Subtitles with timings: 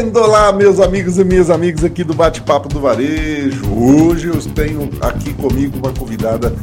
[0.00, 3.70] Olá, meus amigos e minhas amigas aqui do Bate-Papo do Varejo.
[3.70, 6.54] Hoje eu tenho aqui comigo uma convidada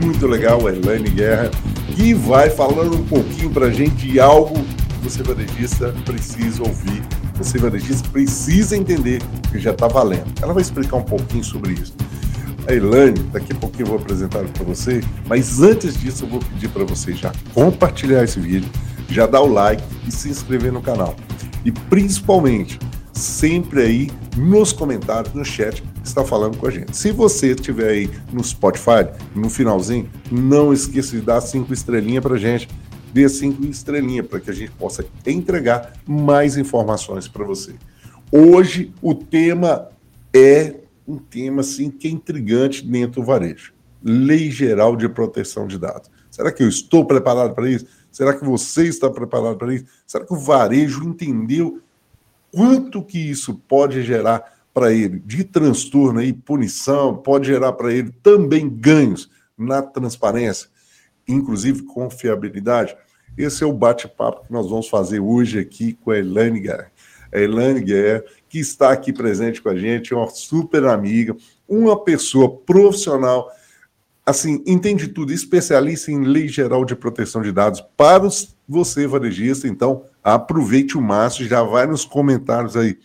[0.00, 1.50] muito legal, a Elaine Guerra,
[1.96, 7.02] que vai falando um pouquinho pra gente de algo que você varejista precisa ouvir,
[7.34, 9.20] você varejista precisa entender
[9.50, 10.32] que já está valendo.
[10.40, 11.96] Ela vai explicar um pouquinho sobre isso.
[12.68, 16.38] A Elaine, daqui a pouquinho eu vou apresentar para você, mas antes disso eu vou
[16.38, 18.70] pedir para você já compartilhar esse vídeo,
[19.10, 21.16] já dar o like e se inscrever no canal
[21.64, 22.78] e principalmente
[23.12, 26.96] sempre aí nos comentários, no chat, está falando com a gente.
[26.96, 32.34] Se você estiver aí no Spotify, no finalzinho, não esqueça de dar cinco estrelinhas para
[32.34, 32.68] a gente.
[33.12, 37.74] Dê cinco estrelinhas para que a gente possa entregar mais informações para você.
[38.30, 39.88] Hoje o tema
[40.34, 43.72] é um tema assim que é intrigante dentro do varejo.
[44.02, 46.10] Lei Geral de Proteção de Dados.
[46.30, 47.86] Será que eu estou preparado para isso?
[48.10, 49.86] Será que você está preparado para isso?
[50.06, 51.80] Será que o varejo entendeu
[52.52, 58.10] quanto que isso pode gerar para ele de transtorno e punição, pode gerar para ele
[58.22, 60.68] também ganhos na transparência,
[61.26, 62.96] inclusive confiabilidade?
[63.36, 66.90] Esse é o bate-papo que nós vamos fazer hoje aqui com a Elaine Guerra.
[67.32, 71.36] A Elaine Guerra, que está aqui presente com a gente, é uma super amiga,
[71.68, 73.50] uma pessoa profissional
[74.28, 79.66] assim, entende tudo, especialista em lei geral de proteção de dados para os, você, varejista.
[79.66, 82.98] Então, aproveite o máximo, já vai nos comentários aí,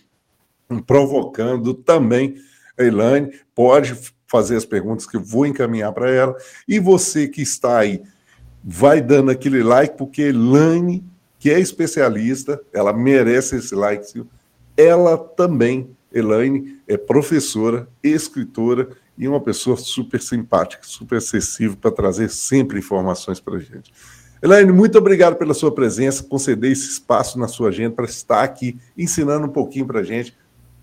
[0.85, 2.35] provocando também
[2.77, 3.31] a Elaine.
[3.55, 6.35] Pode fazer as perguntas que eu vou encaminhar para ela.
[6.67, 8.03] E você que está aí,
[8.61, 11.05] vai dando aquele like, porque Elaine,
[11.39, 14.25] que é especialista, ela merece esse like.
[14.75, 22.29] Ela também, Elaine, é professora, escritora e uma pessoa super simpática, super acessível para trazer
[22.29, 23.93] sempre informações para a gente.
[24.41, 28.77] Elaine, muito obrigado pela sua presença, conceder esse espaço na sua agenda para estar aqui
[28.97, 30.35] ensinando um pouquinho para a gente,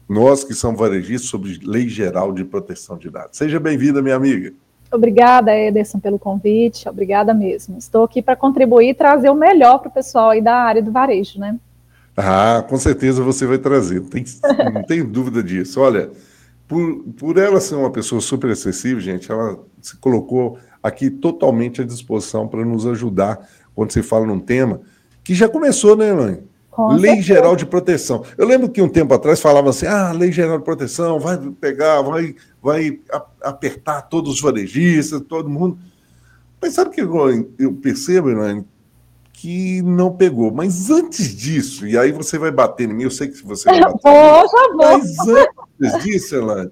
[0.09, 3.37] nós que somos varejistas, sobre lei geral de proteção de dados.
[3.37, 4.53] Seja bem-vinda, minha amiga.
[4.91, 6.89] Obrigada, Ederson, pelo convite.
[6.89, 7.79] Obrigada mesmo.
[7.79, 10.91] Estou aqui para contribuir e trazer o melhor para o pessoal aí da área do
[10.91, 11.57] varejo, né?
[12.17, 14.25] Ah, com certeza você vai trazer, não tem,
[14.75, 15.81] não tenho dúvida disso.
[15.81, 16.11] Olha,
[16.71, 21.85] por, por ela ser uma pessoa super acessível, gente, ela se colocou aqui totalmente à
[21.85, 23.45] disposição para nos ajudar
[23.75, 24.81] quando se fala num tema
[25.25, 26.43] que já começou, né, Elaine?
[26.93, 27.23] Lei certeza.
[27.23, 28.25] Geral de Proteção.
[28.39, 32.01] Eu lembro que um tempo atrás falava assim: ah, Lei Geral de Proteção vai pegar,
[32.03, 33.01] vai, vai
[33.43, 35.77] apertar todos os varejistas, todo mundo.
[36.63, 37.01] Mas sabe o que
[37.59, 38.65] eu percebo, Elaine?
[39.41, 40.53] Que não pegou.
[40.53, 43.81] Mas antes disso, e aí você vai bater em mim, eu sei que você vai
[43.81, 43.99] bater.
[44.03, 44.99] Vou, já vou.
[44.99, 46.71] Mas antes disso, Elaine,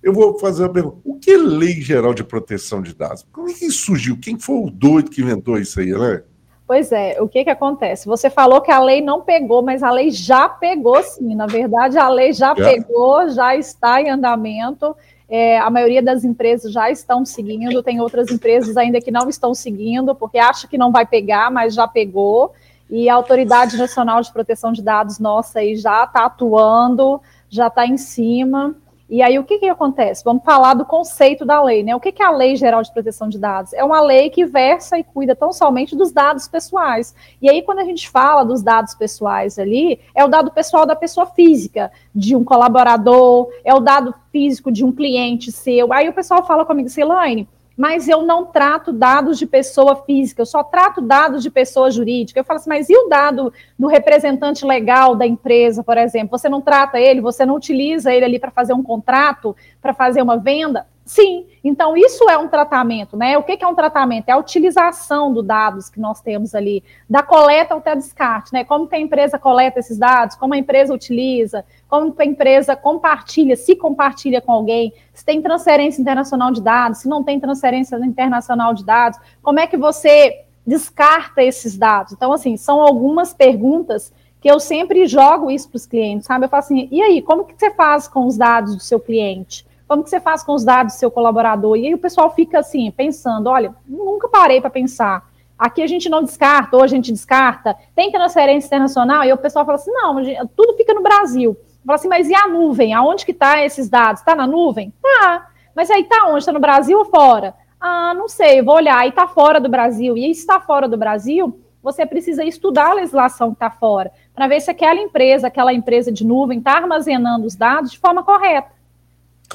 [0.00, 0.98] eu vou fazer uma pergunta.
[1.04, 3.26] O que é Lei Geral de Proteção de Dados?
[3.32, 4.16] Como é que isso surgiu?
[4.16, 6.22] Quem foi o doido que inventou isso aí, né?
[6.68, 8.06] Pois é, o que que acontece?
[8.06, 11.34] Você falou que a lei não pegou, mas a lei já pegou sim.
[11.34, 12.54] Na verdade, a lei já, já.
[12.54, 14.94] pegou, já está em andamento.
[15.28, 19.54] É, a maioria das empresas já estão seguindo, tem outras empresas ainda que não estão
[19.54, 22.52] seguindo, porque acha que não vai pegar, mas já pegou.
[22.90, 27.86] E a Autoridade Nacional de Proteção de Dados nossa aí já está atuando, já está
[27.86, 28.74] em cima.
[29.14, 30.24] E aí, o que, que acontece?
[30.24, 31.94] Vamos falar do conceito da lei, né?
[31.94, 33.72] O que, que é a Lei Geral de Proteção de Dados?
[33.72, 37.14] É uma lei que versa e cuida tão somente dos dados pessoais.
[37.40, 40.96] E aí, quando a gente fala dos dados pessoais ali, é o dado pessoal da
[40.96, 45.92] pessoa física, de um colaborador, é o dado físico de um cliente seu.
[45.92, 50.46] Aí o pessoal fala comigo, Elaine, mas eu não trato dados de pessoa física, eu
[50.46, 52.38] só trato dados de pessoa jurídica.
[52.38, 56.38] Eu falo assim, mas e o dado do representante legal da empresa, por exemplo?
[56.38, 60.22] Você não trata ele, você não utiliza ele ali para fazer um contrato, para fazer
[60.22, 60.86] uma venda?
[61.04, 63.36] Sim, então isso é um tratamento, né?
[63.36, 64.30] O que, é um tratamento?
[64.30, 68.64] É a utilização dos dados que nós temos ali, da coleta até descarte, né?
[68.64, 73.54] Como que a empresa coleta esses dados, como a empresa utiliza, como a empresa compartilha,
[73.54, 78.72] se compartilha com alguém, se tem transferência internacional de dados, se não tem transferência internacional
[78.72, 82.14] de dados, como é que você descarta esses dados?
[82.14, 84.10] Então, assim, são algumas perguntas
[84.40, 86.46] que eu sempre jogo isso para os clientes, sabe?
[86.46, 89.66] Eu falo assim, e aí, como que você faz com os dados do seu cliente?
[89.86, 91.76] Como que você faz com os dados do seu colaborador?
[91.76, 95.28] E aí o pessoal fica assim, pensando, olha, nunca parei para pensar.
[95.58, 97.76] Aqui a gente não descarta, ou a gente descarta.
[97.94, 99.24] Tem transferência internacional?
[99.24, 100.16] E o pessoal fala assim, não,
[100.56, 101.56] tudo fica no Brasil.
[101.86, 102.94] Fala assim, mas e a nuvem?
[102.94, 104.20] Aonde que está esses dados?
[104.20, 104.92] Está na nuvem?
[105.02, 105.48] Tá.
[105.76, 106.38] Mas aí está onde?
[106.38, 107.54] Está no Brasil ou fora?
[107.78, 108.98] Ah, não sei, vou olhar.
[108.98, 110.16] Aí está fora do Brasil.
[110.16, 114.58] E está fora do Brasil, você precisa estudar a legislação que está fora, para ver
[114.60, 118.68] se aquela empresa, aquela empresa de nuvem, está armazenando os dados de forma correta.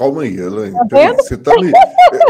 [0.00, 0.74] Calma aí, Elaine.
[0.88, 1.70] Tá você tá me.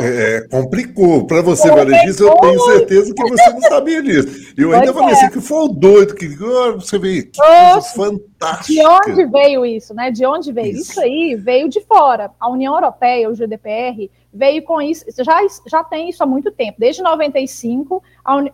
[0.03, 1.25] É, é complicou.
[1.25, 4.53] Para você, varejista, eu tenho certeza que você não sabia disso.
[4.59, 6.27] Eu ainda falei assim, que foi o doido que
[6.75, 7.23] você vê.
[7.23, 8.75] Que coisa fantástica.
[8.75, 10.11] De onde veio isso, né?
[10.11, 10.73] De onde veio?
[10.73, 10.91] Isso.
[10.91, 12.33] isso aí veio de fora.
[12.41, 15.05] A União Europeia, o GDPR, veio com isso.
[15.23, 16.75] Já, já tem isso há muito tempo.
[16.77, 18.03] Desde 95,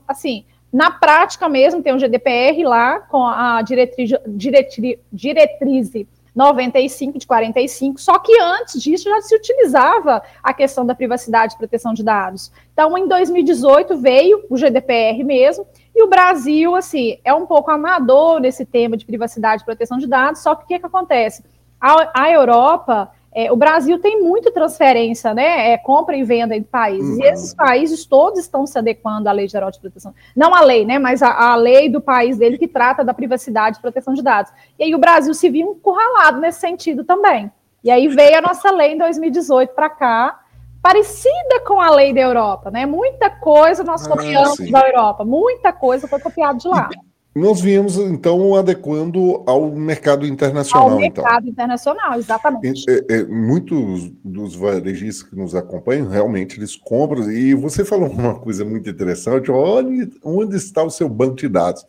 [0.06, 0.44] assim.
[0.70, 5.88] Na prática mesmo, tem o GDPR lá, com a diretriz, diretri, diretriz
[6.36, 11.56] 95 de 45, só que antes disso já se utilizava a questão da privacidade e
[11.58, 12.52] proteção de dados.
[12.74, 18.38] Então, em 2018 veio o GDPR mesmo, e o Brasil, assim, é um pouco amador
[18.38, 21.42] nesse tema de privacidade e proteção de dados, só que o que, que acontece?
[21.80, 25.72] A, a Europa, é, o Brasil tem muita transferência, né?
[25.72, 27.18] É, compra e venda entre países.
[27.18, 27.22] Uhum.
[27.22, 30.14] E esses países todos estão se adequando à lei geral de proteção.
[30.34, 30.98] Não a lei, né?
[30.98, 34.50] Mas a, a, lei do país dele que trata da privacidade e proteção de dados.
[34.78, 37.52] E aí o Brasil se viu encurralado nesse sentido também.
[37.84, 40.40] E aí veio a nossa lei em 2018 para cá,
[40.80, 42.86] parecida com a lei da Europa, né?
[42.86, 46.88] Muita coisa nós ah, copiamos ah, da Europa, muita coisa foi copiada de lá.
[47.36, 50.88] Nós viemos, então, adequando ao mercado internacional.
[50.88, 51.22] Ao então.
[51.22, 51.52] mercado então.
[51.52, 52.84] internacional, exatamente.
[52.88, 57.30] É, é, muitos dos varejistas que nos acompanham, realmente, eles compram.
[57.30, 61.84] E você falou uma coisa muito interessante: olha onde está o seu banco de dados.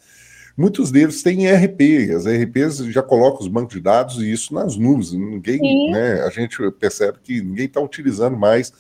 [0.58, 4.76] Muitos deles têm ERP, as ERPs já colocam os bancos de dados e isso nas
[4.76, 5.14] nuvens.
[5.14, 8.74] Ninguém, né, a gente percebe que ninguém está utilizando mais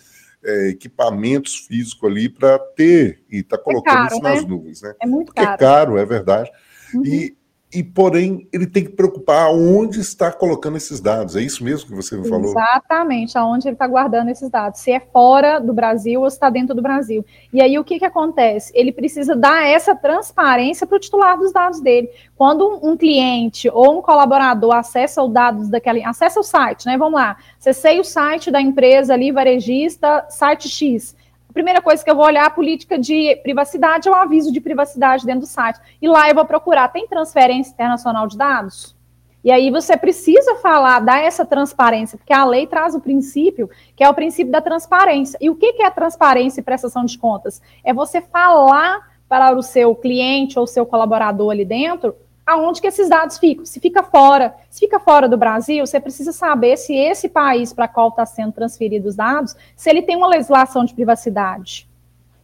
[0.48, 4.50] é, equipamentos físicos ali para ter e está colocando é caro, isso nas né?
[4.50, 4.82] nuvens.
[4.82, 4.96] Né?
[5.02, 5.54] É muito Porque caro.
[5.54, 6.50] É caro, é verdade.
[6.94, 7.06] Uhum.
[7.06, 7.38] E
[7.74, 11.36] e porém ele tem que preocupar onde está colocando esses dados.
[11.36, 12.52] É isso mesmo que você me falou?
[12.52, 14.80] Exatamente, aonde ele está guardando esses dados.
[14.80, 17.25] Se é fora do Brasil ou se está dentro do Brasil.
[17.52, 18.72] E aí o que, que acontece?
[18.74, 22.10] Ele precisa dar essa transparência para o titular dos dados dele.
[22.38, 26.98] Quando um cliente ou um colaborador acessa os dados daquela, acessa o site, né?
[26.98, 31.17] Vamos lá, acessei o site da empresa ali, varejista, site X
[31.57, 35.25] primeira coisa que eu vou olhar a política de privacidade é o aviso de privacidade
[35.25, 35.80] dentro do site.
[36.00, 38.95] E lá eu vou procurar, tem transferência internacional de dados?
[39.44, 44.04] E aí você precisa falar, dar essa transparência, porque a lei traz o princípio, que
[44.04, 45.36] é o princípio da transparência.
[45.42, 47.59] E o que é transparência e prestação de contas?
[47.83, 52.15] É você falar para o seu cliente ou seu colaborador ali dentro
[52.48, 53.66] aonde que esses dados ficam.
[53.66, 57.90] Se fica fora, se fica fora do Brasil, você precisa saber se esse país para
[57.90, 61.88] qual está sendo transferidos os dados, se ele tem uma legislação de privacidade.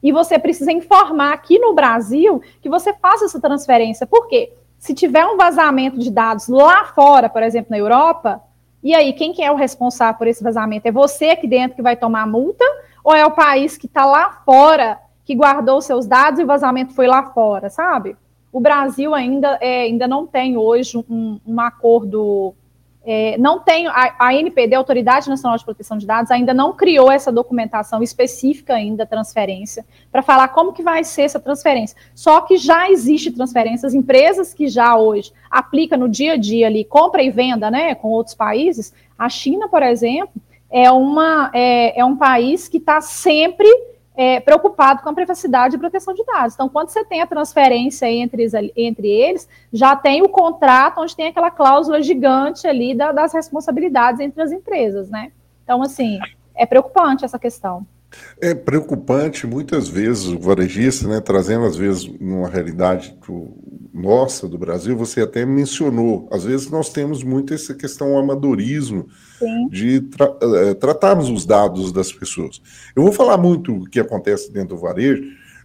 [0.04, 4.06] E você precisa informar aqui no Brasil que você faça essa transferência.
[4.06, 4.52] Por quê?
[4.78, 8.44] Se tiver um vazamento de dados lá fora, por exemplo, na Europa,
[8.84, 10.86] e aí, quem que é o responsável por esse vazamento?
[10.86, 12.66] É você aqui dentro que vai tomar a multa?
[13.02, 16.94] Ou é o país que está lá fora, que guardou seus dados e o vazamento
[16.94, 18.18] foi lá fora, sabe?
[18.54, 22.54] O Brasil ainda, é, ainda não tem hoje um, um acordo,
[23.04, 26.72] é, não tem, a, a, NPD, a Autoridade Nacional de Proteção de Dados, ainda não
[26.72, 31.98] criou essa documentação específica ainda, transferência, para falar como que vai ser essa transferência.
[32.14, 36.68] Só que já existe transferência, as empresas que já hoje aplicam no dia a dia
[36.68, 40.40] ali, compra e venda, né, com outros países, a China, por exemplo,
[40.70, 43.68] é, uma, é, é um país que está sempre
[44.15, 46.54] é, preocupado com a privacidade e proteção de dados.
[46.54, 51.27] Então, quando você tem a transferência entre, entre eles, já tem o contrato onde tem
[51.27, 55.31] aquela cláusula gigante ali da, das responsabilidades entre as empresas, né?
[55.63, 56.19] Então, assim,
[56.56, 57.86] é preocupante essa questão.
[58.42, 63.54] É preocupante, muitas vezes, o varejista, né, trazendo às vezes uma realidade do,
[63.94, 69.07] nossa do Brasil, você até mencionou, às vezes nós temos muito essa questão amadorismo
[69.39, 69.68] Sim.
[69.69, 72.62] de tra é, tratarmos os dados das pessoas.
[72.96, 75.24] Eu vou falar muito o que acontece dentro do varejo,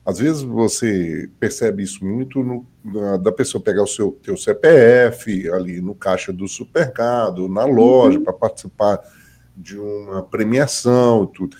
[0.09, 5.50] às vezes você percebe isso muito no, na, da pessoa pegar o seu teu CPF
[5.50, 8.25] ali no caixa do supermercado, na loja, uhum.
[8.25, 9.00] para participar
[9.55, 11.57] de uma premiação e tudo.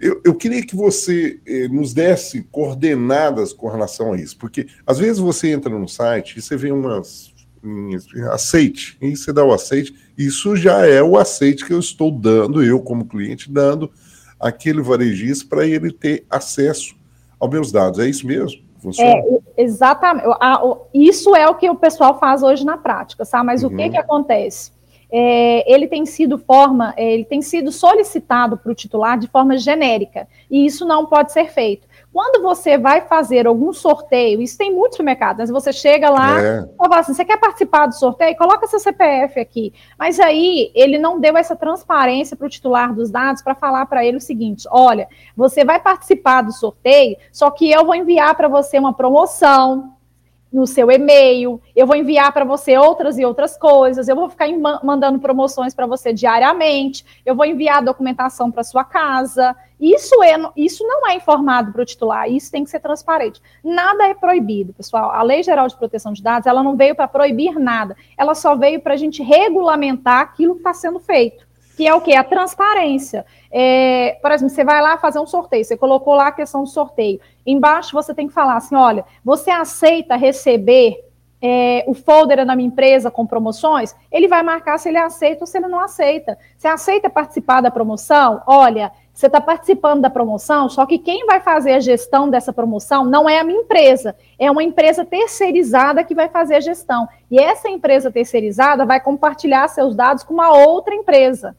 [0.00, 4.98] Eu, eu queria que você eh, nos desse coordenadas com relação a isso, porque às
[4.98, 7.36] vezes você entra no site e você vê umas
[8.32, 12.62] aceite, e você dá o aceite, isso já é o aceite que eu estou dando,
[12.62, 13.90] eu como cliente, dando
[14.38, 16.94] aquele varejista para ele ter acesso
[17.38, 17.98] aos meus dados.
[17.98, 18.60] É isso mesmo?
[18.78, 19.10] Funciona?
[19.10, 20.26] É, exatamente.
[20.94, 23.46] Isso é o que o pessoal faz hoje na prática, sabe?
[23.46, 23.72] Mas uhum.
[23.72, 23.90] o que, uhum.
[23.90, 24.70] que acontece?
[25.10, 29.56] É, ele tem sido forma, é, ele tem sido solicitado para o titular de forma
[29.56, 31.88] genérica, e isso não pode ser feito.
[32.12, 36.40] Quando você vai fazer algum sorteio, isso tem muito no mercado, mas você chega lá
[36.40, 36.60] é.
[36.62, 38.36] e fala assim: você quer participar do sorteio?
[38.36, 39.72] Coloca seu CPF aqui.
[39.98, 44.04] Mas aí ele não deu essa transparência para o titular dos dados para falar para
[44.04, 48.48] ele o seguinte: olha, você vai participar do sorteio, só que eu vou enviar para
[48.48, 49.97] você uma promoção
[50.52, 54.46] no seu e-mail, eu vou enviar para você outras e outras coisas, eu vou ficar
[54.82, 59.54] mandando promoções para você diariamente, eu vou enviar documentação para sua casa.
[59.80, 63.40] Isso, é, isso não é informado para o titular, isso tem que ser transparente.
[63.62, 65.10] Nada é proibido, pessoal.
[65.10, 68.56] A Lei Geral de Proteção de Dados, ela não veio para proibir nada, ela só
[68.56, 71.47] veio para a gente regulamentar aquilo que está sendo feito
[71.78, 72.12] que é o que?
[72.12, 73.24] A transparência.
[73.52, 76.68] É, por exemplo, você vai lá fazer um sorteio, você colocou lá a questão do
[76.68, 77.20] sorteio.
[77.46, 80.96] Embaixo você tem que falar assim: olha, você aceita receber
[81.40, 83.94] é, o folder da minha empresa com promoções?
[84.10, 86.36] Ele vai marcar se ele aceita ou se ele não aceita.
[86.56, 88.42] Você aceita participar da promoção?
[88.44, 93.04] Olha, você está participando da promoção, só que quem vai fazer a gestão dessa promoção
[93.04, 97.08] não é a minha empresa, é uma empresa terceirizada que vai fazer a gestão.
[97.30, 101.56] E essa empresa terceirizada vai compartilhar seus dados com uma outra empresa.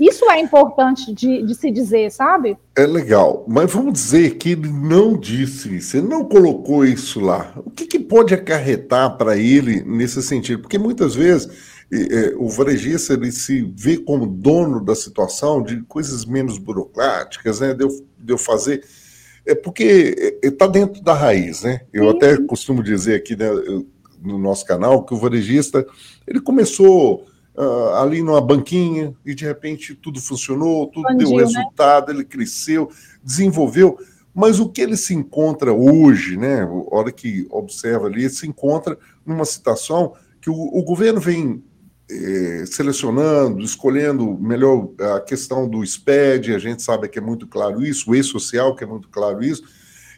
[0.00, 2.56] Isso é importante de, de, se dizer, sabe?
[2.76, 7.52] É legal, mas vamos dizer que ele não disse isso, ele não colocou isso lá.
[7.56, 10.62] O que, que pode acarretar para ele nesse sentido?
[10.62, 11.48] Porque muitas vezes
[11.92, 17.74] é, o varejista ele se vê como dono da situação de coisas menos burocráticas, né?
[17.74, 17.88] De eu,
[18.18, 18.84] de eu fazer.
[19.46, 21.80] É porque está é, dentro da raiz, né?
[21.92, 22.16] Eu Sim.
[22.16, 23.48] até costumo dizer aqui né,
[24.22, 25.86] no nosso canal que o varejista
[26.26, 27.26] ele começou
[27.58, 31.44] uh, ali numa banquinha e de repente tudo funcionou, tudo Bandiu, deu né?
[31.44, 32.14] resultado, né?
[32.14, 32.88] ele cresceu,
[33.22, 33.98] desenvolveu.
[34.32, 36.62] Mas o que ele se encontra hoje, né?
[36.62, 38.96] A hora que observa ali, ele se encontra
[39.26, 41.62] numa situação que o, o governo vem
[42.08, 47.84] eh, selecionando, escolhendo melhor a questão do SPED, a gente sabe que é muito claro
[47.84, 49.62] isso, o e-social, que é muito claro isso.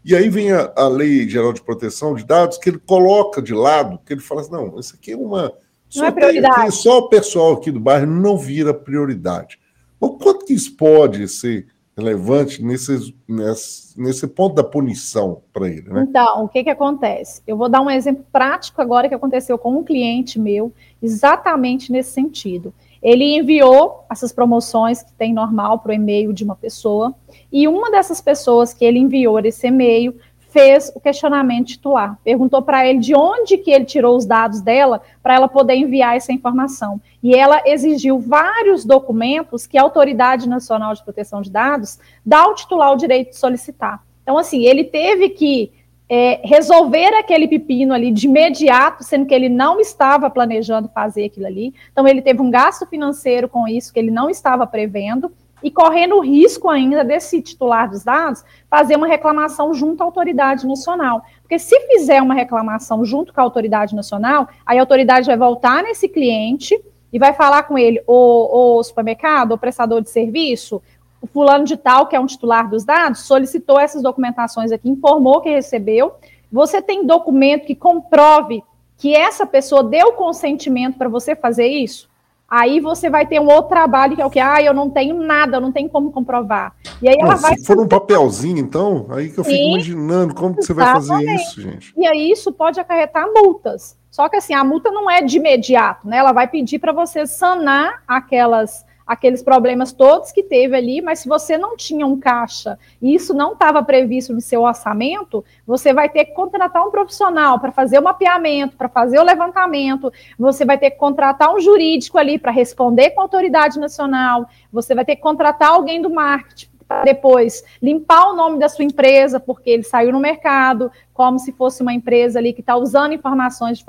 [0.04, 3.54] E aí vem a, a, Lei Geral de Proteção de Dados, que ele coloca de
[3.54, 5.52] lado, que ele fala assim, não, isso aqui é uma,
[5.96, 6.60] não é prioridade.
[6.62, 9.58] Tem, só o pessoal aqui do bairro não vira prioridade.
[9.98, 11.66] O quanto que isso pode ser
[11.96, 15.88] relevante nesse, nesse, nesse ponto da punição para ele?
[15.90, 16.06] Né?
[16.08, 17.42] Então, o que, que acontece?
[17.46, 22.12] Eu vou dar um exemplo prático agora que aconteceu com um cliente meu, exatamente nesse
[22.12, 22.72] sentido.
[23.02, 27.14] Ele enviou essas promoções que tem normal para o e-mail de uma pessoa,
[27.50, 30.14] e uma dessas pessoas que ele enviou esse e-mail
[30.50, 32.18] fez o questionamento titular.
[32.22, 36.16] Perguntou para ele de onde que ele tirou os dados dela para ela poder enviar
[36.16, 37.00] essa informação.
[37.22, 42.54] E ela exigiu vários documentos que a Autoridade Nacional de Proteção de Dados dá ao
[42.54, 44.02] titular o direito de solicitar.
[44.22, 45.72] Então, assim, ele teve que
[46.08, 51.46] é, resolver aquele pepino ali de imediato, sendo que ele não estava planejando fazer aquilo
[51.46, 51.72] ali.
[51.92, 56.16] Então, ele teve um gasto financeiro com isso que ele não estava prevendo e correndo
[56.16, 61.22] o risco ainda desse titular dos dados fazer uma reclamação junto à autoridade nacional.
[61.42, 65.82] Porque se fizer uma reclamação junto com a autoridade nacional, aí a autoridade vai voltar
[65.82, 66.80] nesse cliente
[67.12, 70.80] e vai falar com ele, o, o supermercado, o prestador de serviço,
[71.20, 75.40] o fulano de tal, que é um titular dos dados, solicitou essas documentações aqui, informou
[75.40, 76.14] que recebeu.
[76.50, 78.62] Você tem documento que comprove
[78.96, 82.09] que essa pessoa deu consentimento para você fazer isso?
[82.50, 84.40] Aí você vai ter um outro trabalho que é o que?
[84.40, 86.74] Ah, eu não tenho nada, eu não tenho como comprovar.
[87.00, 87.56] E aí ela vai.
[87.56, 90.86] Se for um papelzinho, então, aí que eu fico Sim, imaginando como que você vai
[90.86, 91.94] fazer isso, gente.
[91.96, 93.96] E aí isso pode acarretar multas.
[94.10, 96.16] Só que assim, a multa não é de imediato, né?
[96.16, 101.28] Ela vai pedir para você sanar aquelas aqueles problemas todos que teve ali, mas se
[101.28, 106.08] você não tinha um caixa e isso não estava previsto no seu orçamento, você vai
[106.08, 110.78] ter que contratar um profissional para fazer o mapeamento, para fazer o levantamento, você vai
[110.78, 115.16] ter que contratar um jurídico ali para responder com a autoridade nacional, você vai ter
[115.16, 116.70] que contratar alguém do marketing
[117.04, 121.82] depois limpar o nome da sua empresa, porque ele saiu no mercado, como se fosse
[121.82, 123.84] uma empresa ali que está usando informações de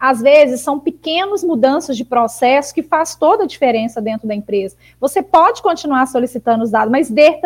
[0.00, 4.74] às vezes são pequenas mudanças de processo que faz toda a diferença dentro da empresa.
[4.98, 7.38] Você pode continuar solicitando os dados, mas dê,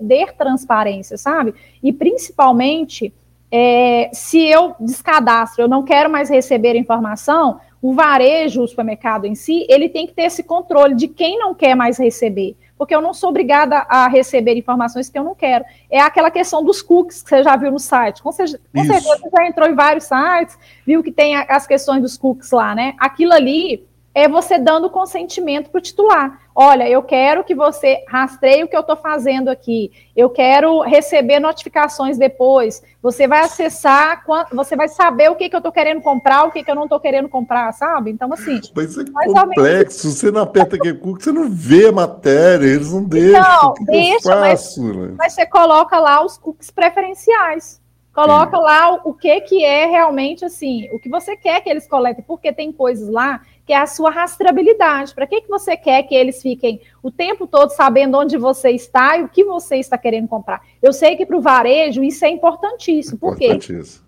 [0.00, 1.54] dê transparência, sabe?
[1.82, 3.12] E principalmente,
[3.50, 9.34] é, se eu descadastro, eu não quero mais receber informação, o varejo, o supermercado em
[9.34, 13.00] si, ele tem que ter esse controle de quem não quer mais receber porque eu
[13.00, 15.64] não sou obrigada a receber informações que eu não quero.
[15.90, 18.22] É aquela questão dos cookies que você já viu no site.
[18.22, 20.56] Com, certeza, com certeza você já entrou em vários sites,
[20.86, 22.94] viu que tem as questões dos cookies lá, né?
[22.98, 23.87] Aquilo ali
[24.18, 26.40] é você dando consentimento para o titular.
[26.52, 29.92] Olha, eu quero que você rastreie o que eu estou fazendo aqui.
[30.16, 32.82] Eu quero receber notificações depois.
[33.00, 36.64] Você vai acessar, você vai saber o que, que eu estou querendo comprar, o que,
[36.64, 38.10] que eu não estou querendo comprar, sabe?
[38.10, 38.60] Então, assim.
[38.74, 40.10] Mas é complexo.
[40.10, 43.40] Você não aperta aqui, você não vê a matéria, eles não deixam.
[43.40, 45.14] Não, que deixa, faço, mas, né?
[45.16, 47.80] mas você coloca lá os cookies preferenciais.
[48.12, 51.86] Coloca lá o, o que, que é realmente assim, o que você quer que eles
[51.86, 55.14] coletem, porque tem coisas lá que é a sua rastreabilidade.
[55.14, 59.18] Para que, que você quer que eles fiquem o tempo todo sabendo onde você está
[59.18, 60.62] e o que você está querendo comprar?
[60.80, 63.58] Eu sei que para o varejo isso é importantíssimo, porque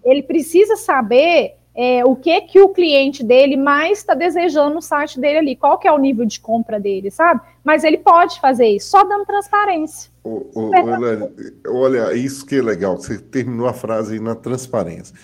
[0.02, 5.21] ele precisa saber é, o que que o cliente dele mais está desejando no site
[5.21, 7.43] dele ali, qual que é o nível de compra dele, sabe?
[7.62, 10.11] Mas ele pode fazer isso, só dando transparência.
[10.25, 11.33] O, o, olha,
[11.69, 15.14] olha, isso que é legal, você terminou a frase aí na transparência.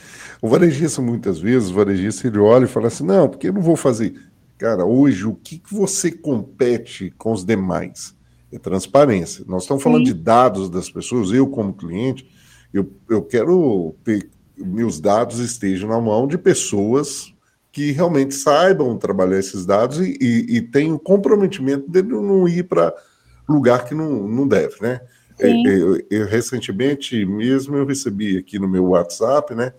[0.40, 3.62] O varejista, muitas vezes, o varejista ele olha e fala assim: não, porque eu não
[3.62, 4.14] vou fazer.
[4.59, 8.14] Cara, hoje, o que, que você compete com os demais?
[8.52, 9.45] É transparência.
[9.47, 10.12] Nós estamos falando Sim.
[10.12, 12.28] de dados das pessoas, eu, como cliente,
[12.73, 17.33] eu, eu quero ter meus dados estejam na mão de pessoas
[17.71, 22.95] que realmente saibam trabalhar esses dados e, e, e tenham comprometimento de não ir para
[23.47, 25.00] lugar que não, não deve, né?
[25.38, 29.75] Eu, eu, recentemente mesmo eu recebi aqui no meu WhatsApp, né?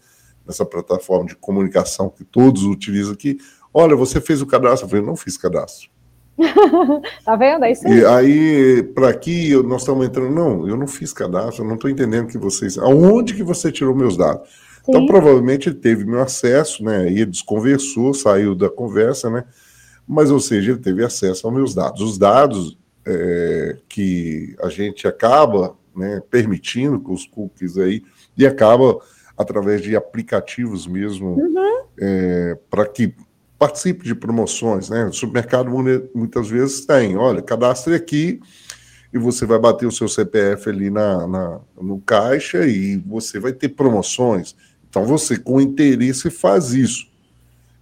[0.47, 3.37] Nessa plataforma de comunicação que todos utilizam aqui.
[3.73, 4.85] Olha, você fez o cadastro?
[4.85, 5.89] Eu falei, não fiz cadastro.
[7.25, 7.65] tá vendo?
[7.65, 7.99] É isso aí.
[7.99, 10.33] E aí, para aqui, nós estamos entrando.
[10.33, 12.77] Não, eu não fiz cadastro, eu não estou entendendo que vocês.
[12.77, 14.47] Aonde que você tirou meus dados?
[14.87, 17.11] Então, provavelmente ele teve meu acesso, né?
[17.11, 19.43] E ele desconversou, saiu da conversa, né?
[20.07, 22.01] Mas, ou seja, ele teve acesso aos meus dados.
[22.01, 28.03] Os dados é, que a gente acaba né, permitindo com os cookies aí,
[28.37, 28.99] e acaba
[29.37, 31.83] através de aplicativos mesmo, uhum.
[31.99, 33.13] é, para que
[33.57, 35.05] participe de promoções, né?
[35.05, 35.69] O supermercado
[36.13, 38.39] muitas vezes tem, olha, cadastre aqui
[39.13, 43.53] e você vai bater o seu CPF ali na, na, no caixa e você vai
[43.53, 44.55] ter promoções.
[44.89, 47.07] Então você, com interesse, faz isso.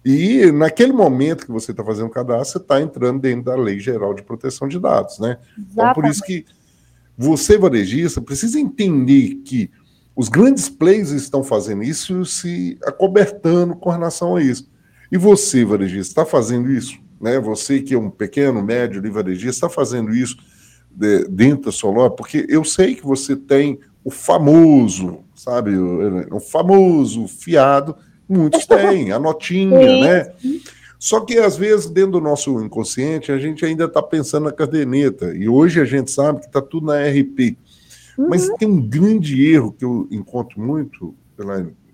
[0.04, 3.80] E naquele momento que você está fazendo o cadastro, você está entrando dentro da Lei
[3.80, 5.38] Geral de Proteção de Dados, né?
[5.58, 5.72] Exatamente.
[5.72, 6.46] Então, por isso que
[7.18, 9.70] você, varejista, precisa entender que
[10.16, 14.66] os grandes players estão fazendo isso se acobertando com relação a isso.
[15.12, 16.98] E você, varejista, está fazendo isso?
[17.20, 17.38] Né?
[17.38, 20.36] Você que é um pequeno, médio de varejista, está fazendo isso
[20.90, 22.10] de, dentro da sua loja?
[22.10, 27.94] Porque eu sei que você tem o famoso, sabe, o, o famoso fiado,
[28.26, 30.32] muitos têm, a notinha, né?
[30.98, 35.34] Só que às vezes, dentro do nosso inconsciente, a gente ainda está pensando na caderneta.
[35.36, 37.58] E hoje a gente sabe que está tudo na RP.
[38.18, 38.28] Uhum.
[38.28, 41.14] Mas tem um grande erro que eu encontro muito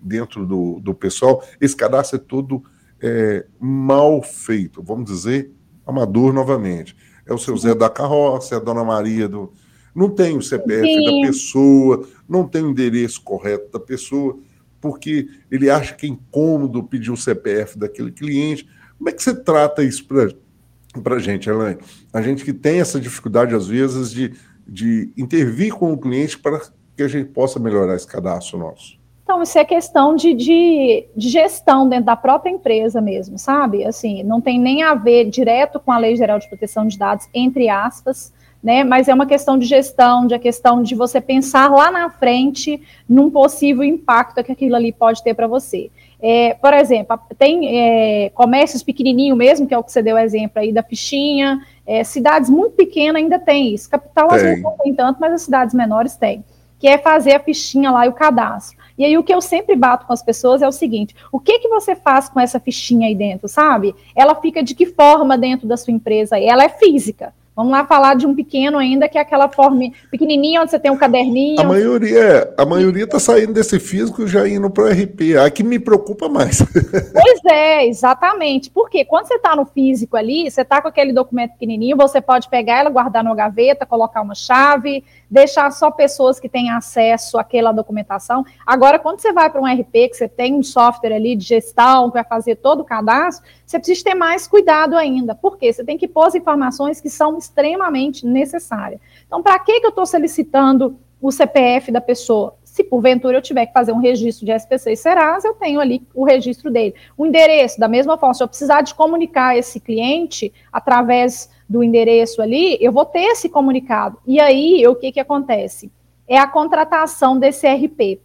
[0.00, 2.62] dentro do, do pessoal: esse cadastro é todo
[3.00, 5.50] é, mal feito, vamos dizer,
[5.86, 6.96] amador novamente.
[7.26, 9.52] É o seu Zé da Carroça, é a Dona Maria do,
[9.94, 11.04] não tem o CPF Sim.
[11.04, 14.38] da pessoa, não tem o endereço correto da pessoa,
[14.80, 18.66] porque ele acha que é incômodo pedir o CPF daquele cliente.
[18.96, 21.80] Como é que você trata isso para a gente, Elaine?
[22.12, 24.32] A gente que tem essa dificuldade, às vezes, de,
[24.72, 26.58] de intervir com o cliente para
[26.96, 28.98] que a gente possa melhorar esse cadastro nosso.
[29.22, 33.84] Então, isso é questão de, de, de, gestão dentro da própria empresa mesmo, sabe?
[33.84, 37.28] Assim, não tem nem a ver direto com a Lei Geral de Proteção de Dados,
[37.34, 38.32] entre aspas,
[38.62, 38.82] né?
[38.82, 42.80] Mas é uma questão de gestão, de a questão de você pensar lá na frente
[43.08, 45.90] num possível impacto que aquilo ali pode ter para você.
[46.24, 50.60] É, por exemplo, tem é, comércios pequenininho mesmo, que é o que você deu exemplo
[50.60, 54.36] aí da fichinha, é, cidades muito pequenas ainda tem isso, capital tem.
[54.36, 56.44] às vezes não tem tanto, mas as cidades menores têm,
[56.78, 58.78] que é fazer a fichinha lá e o cadastro.
[58.96, 61.58] E aí o que eu sempre bato com as pessoas é o seguinte: o que
[61.58, 63.92] que você faz com essa fichinha aí dentro, sabe?
[64.14, 66.38] Ela fica de que forma dentro da sua empresa?
[66.38, 67.34] Ela é física.
[67.54, 70.90] Vamos lá falar de um pequeno ainda, que é aquela forma pequenininha, onde você tem
[70.90, 71.60] um caderninho.
[71.60, 75.36] A maioria, a maioria está saindo desse físico já indo para o RP.
[75.36, 76.62] A que me preocupa mais.
[77.12, 78.70] Pois é, exatamente.
[78.70, 82.48] Porque quando você está no físico ali, você está com aquele documento pequenininho, você pode
[82.48, 87.72] pegar ela, guardar numa gaveta, colocar uma chave, deixar só pessoas que têm acesso àquela
[87.72, 88.44] documentação.
[88.66, 92.08] Agora, quando você vai para um RP, que você tem um software ali de gestão,
[92.08, 95.34] que vai fazer todo o cadastro, você precisa ter mais cuidado ainda.
[95.34, 95.72] Por quê?
[95.72, 99.00] Você tem que pôr as informações que são extremamente necessária.
[99.26, 102.56] Então, para que, que eu estou solicitando o CPF da pessoa?
[102.64, 106.02] Se porventura eu tiver que fazer um registro de SPC e Serasa, eu tenho ali
[106.14, 106.94] o registro dele.
[107.16, 112.40] O endereço, da mesma forma, se eu precisar de comunicar esse cliente através do endereço
[112.40, 114.18] ali, eu vou ter esse comunicado.
[114.26, 115.90] E aí, o que, que acontece?
[116.26, 118.20] É a contratação desse RP.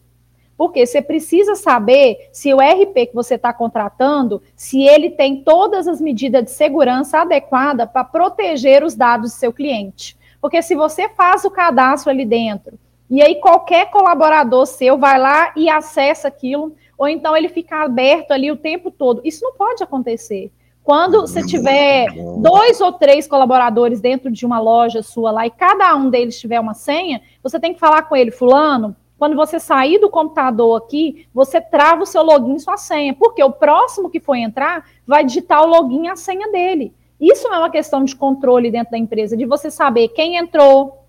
[0.58, 5.88] Porque você precisa saber se o RP que você está contratando, se ele tem todas
[5.88, 10.18] as medidas de segurança adequadas para proteger os dados do seu cliente.
[10.42, 15.54] Porque se você faz o cadastro ali dentro, e aí qualquer colaborador seu vai lá
[15.56, 19.22] e acessa aquilo, ou então ele fica aberto ali o tempo todo.
[19.24, 20.52] Isso não pode acontecer.
[20.84, 22.08] Quando você tiver
[22.42, 26.62] dois ou três colaboradores dentro de uma loja sua lá e cada um deles tiver
[26.62, 31.28] uma senha, você tem que falar com ele, fulano, quando você sair do computador aqui,
[31.34, 35.24] você trava o seu login e sua senha, porque o próximo que for entrar vai
[35.24, 36.94] digitar o login e a senha dele.
[37.20, 41.04] Isso é uma questão de controle dentro da empresa, de você saber quem entrou,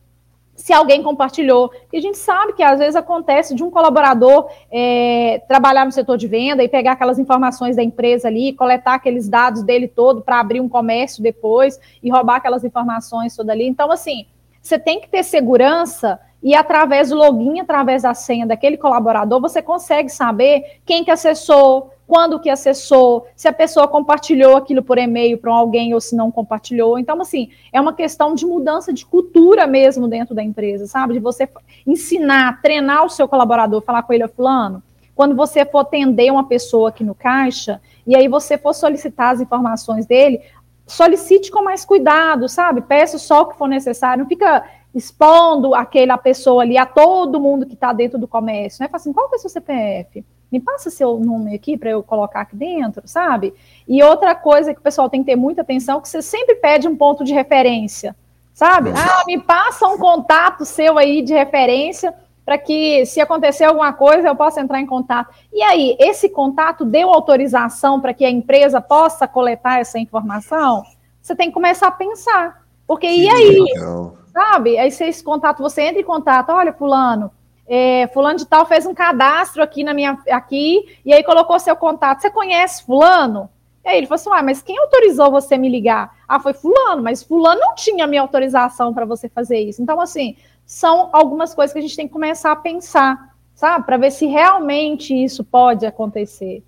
[0.55, 1.71] se alguém compartilhou.
[1.93, 6.17] E a gente sabe que às vezes acontece de um colaborador é, trabalhar no setor
[6.17, 10.41] de venda e pegar aquelas informações da empresa ali, coletar aqueles dados dele todo para
[10.41, 13.67] abrir um comércio depois e roubar aquelas informações toda ali.
[13.69, 14.27] Então, assim,
[14.61, 19.61] você tem que ter segurança e através do login, através da senha daquele colaborador, você
[19.61, 25.37] consegue saber quem que acessou, quando que acessou, se a pessoa compartilhou aquilo por e-mail
[25.37, 26.99] para alguém ou se não compartilhou.
[26.99, 31.15] Então, assim, é uma questão de mudança de cultura mesmo dentro da empresa, sabe?
[31.15, 31.47] De você
[31.87, 34.83] ensinar, treinar o seu colaborador, falar com ele, fulano,
[35.15, 39.41] quando você for atender uma pessoa aqui no caixa, e aí você for solicitar as
[39.41, 40.41] informações dele,
[40.87, 42.81] solicite com mais cuidado, sabe?
[42.81, 47.67] Peça só o que for necessário, não fica expondo aquela pessoa ali a todo mundo
[47.67, 48.89] que está dentro do comércio, né?
[48.89, 50.25] Fala assim, qual é o seu CPF?
[50.51, 53.53] Me passa seu nome aqui para eu colocar aqui dentro, sabe?
[53.87, 56.89] E outra coisa que o pessoal tem que ter muita atenção, que você sempre pede
[56.89, 58.17] um ponto de referência,
[58.55, 58.91] sabe?
[58.91, 62.15] Ah, me passa um contato seu aí de referência
[62.49, 65.35] para que, se acontecer alguma coisa, eu possa entrar em contato.
[65.53, 70.83] E aí, esse contato deu autorização para que a empresa possa coletar essa informação?
[71.21, 72.63] Você tem que começar a pensar.
[72.87, 73.61] Porque que e aí?
[73.61, 74.18] Legal.
[74.39, 74.79] Sabe?
[74.79, 77.29] Aí, esse contato, você entra em contato, olha, fulano,
[77.67, 81.75] é, fulano de tal fez um cadastro aqui na minha aqui e aí colocou seu
[81.75, 82.21] contato.
[82.21, 83.51] Você conhece fulano?
[83.85, 86.17] E aí ele falou assim: ah, mas quem autorizou você me ligar?
[86.29, 89.83] Ah, foi fulano, mas fulano não tinha minha autorização para você fazer isso.
[89.83, 93.87] Então, assim, são algumas coisas que a gente tem que começar a pensar, sabe?
[93.87, 96.63] Para ver se realmente isso pode acontecer.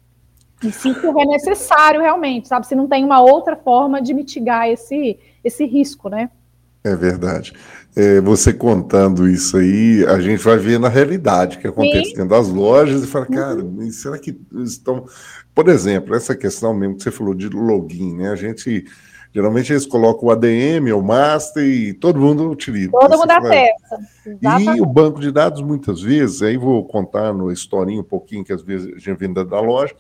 [0.61, 2.67] E se for necessário realmente, sabe?
[2.67, 6.31] Se não tem uma outra forma de mitigar esse, esse risco, né?
[6.83, 7.53] É verdade.
[7.95, 12.15] É, você contando isso aí, a gente vai ver na realidade que acontece Sim.
[12.17, 13.37] dentro das lojas e fala, uhum.
[13.37, 13.91] cara, uhum.
[13.91, 15.05] será que estão.
[15.55, 18.31] Por exemplo, essa questão mesmo que você falou de login, né?
[18.31, 18.87] A gente
[19.33, 22.91] Geralmente eles colocam o ADM, o master e todo mundo utiliza.
[22.91, 23.99] Todo mundo acessa.
[24.43, 28.53] E o banco de dados, muitas vezes, aí vou contar no historinho um pouquinho, que
[28.53, 29.95] às vezes a gente vem da, da loja,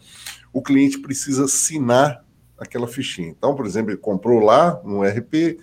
[0.53, 2.25] o cliente precisa assinar
[2.59, 3.29] aquela fichinha.
[3.29, 5.59] Então, por exemplo, ele comprou lá no RP,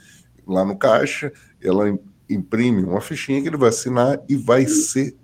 [0.47, 1.31] lá no caixa,
[1.63, 1.97] ela
[2.29, 5.15] imprime uma fichinha que ele vai assinar e vai ser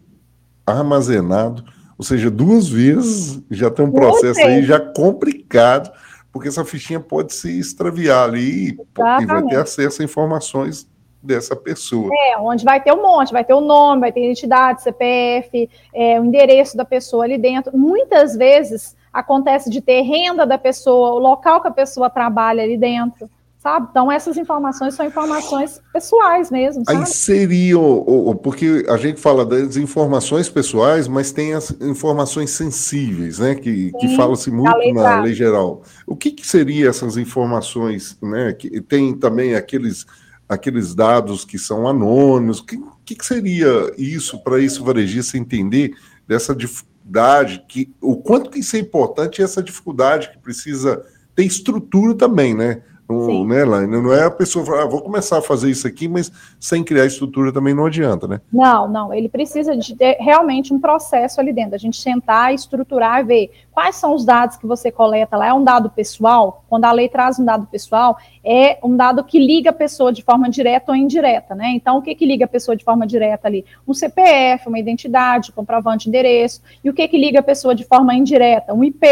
[0.65, 1.63] armazenado,
[1.97, 5.91] ou seja, duas vezes já tem um processo aí já complicado
[6.33, 10.89] porque essa fichinha pode se extraviar ali e, vai ter acesso a informações
[11.21, 12.09] dessa pessoa.
[12.11, 16.19] É, onde vai ter um monte, vai ter o nome, vai ter identidade, CPF, é,
[16.19, 17.77] o endereço da pessoa ali dentro.
[17.77, 22.77] Muitas vezes acontece de ter renda da pessoa, o local que a pessoa trabalha ali
[22.77, 23.29] dentro
[23.63, 23.87] sabe?
[23.89, 26.99] Então, essas informações são informações pessoais mesmo, sabe?
[26.99, 33.55] Aí seriam, porque a gente fala das informações pessoais, mas tem as informações sensíveis, né?
[33.55, 35.81] Que, que fala-se muito lei na lei geral.
[36.05, 38.51] O que, que seriam essas informações, né?
[38.51, 40.05] Que tem também aqueles,
[40.47, 42.59] aqueles dados que são anônimos.
[42.59, 45.93] O que, que, que seria isso para isso varejista entender
[46.27, 51.01] dessa dificuldade, que, o quanto que isso é importante e essa dificuldade que precisa
[51.33, 52.81] ter estrutura também, né?
[53.07, 54.01] Não, né, Laine?
[54.01, 57.05] Não é a pessoa falar, ah, vou começar a fazer isso aqui, mas sem criar
[57.05, 58.41] estrutura também não adianta, né?
[58.51, 59.13] Não, não.
[59.13, 61.75] Ele precisa de ter realmente um processo ali dentro.
[61.75, 65.47] A gente sentar, estruturar e ver quais são os dados que você coleta lá.
[65.47, 66.63] É um dado pessoal?
[66.69, 70.23] Quando a lei traz um dado pessoal, é um dado que liga a pessoa de
[70.23, 71.71] forma direta ou indireta, né?
[71.75, 73.65] Então, o que, que liga a pessoa de forma direta ali?
[73.87, 76.61] Um CPF, uma identidade, comprovante de endereço.
[76.83, 78.73] E o que, que liga a pessoa de forma indireta?
[78.73, 79.05] Um IP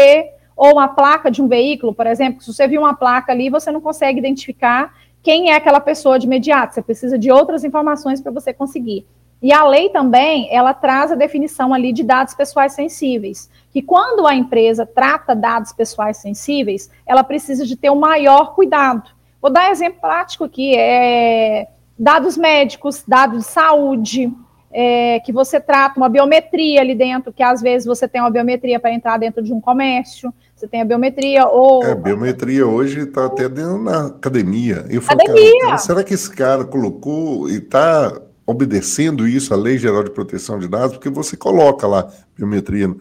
[0.62, 3.72] ou uma placa de um veículo, por exemplo, se você viu uma placa ali, você
[3.72, 8.30] não consegue identificar quem é aquela pessoa de imediato, você precisa de outras informações para
[8.30, 9.04] você conseguir.
[9.42, 14.24] E a lei também, ela traz a definição ali de dados pessoais sensíveis, que quando
[14.24, 19.10] a empresa trata dados pessoais sensíveis, ela precisa de ter um maior cuidado.
[19.40, 21.66] Vou dar um exemplo prático aqui, é
[21.98, 24.32] dados médicos, dados de saúde,
[24.72, 28.80] é, que você trata uma biometria ali dentro, que às vezes você tem uma biometria
[28.80, 31.84] para entrar dentro de um comércio, você tem a biometria ou.
[31.84, 34.84] É, biometria hoje está até dentro na academia.
[34.88, 35.60] Eu falo, academia.
[35.60, 40.58] Cara, será que esse cara colocou e está obedecendo isso, a Lei Geral de Proteção
[40.58, 40.92] de Dados?
[40.92, 42.94] Porque você coloca lá biometria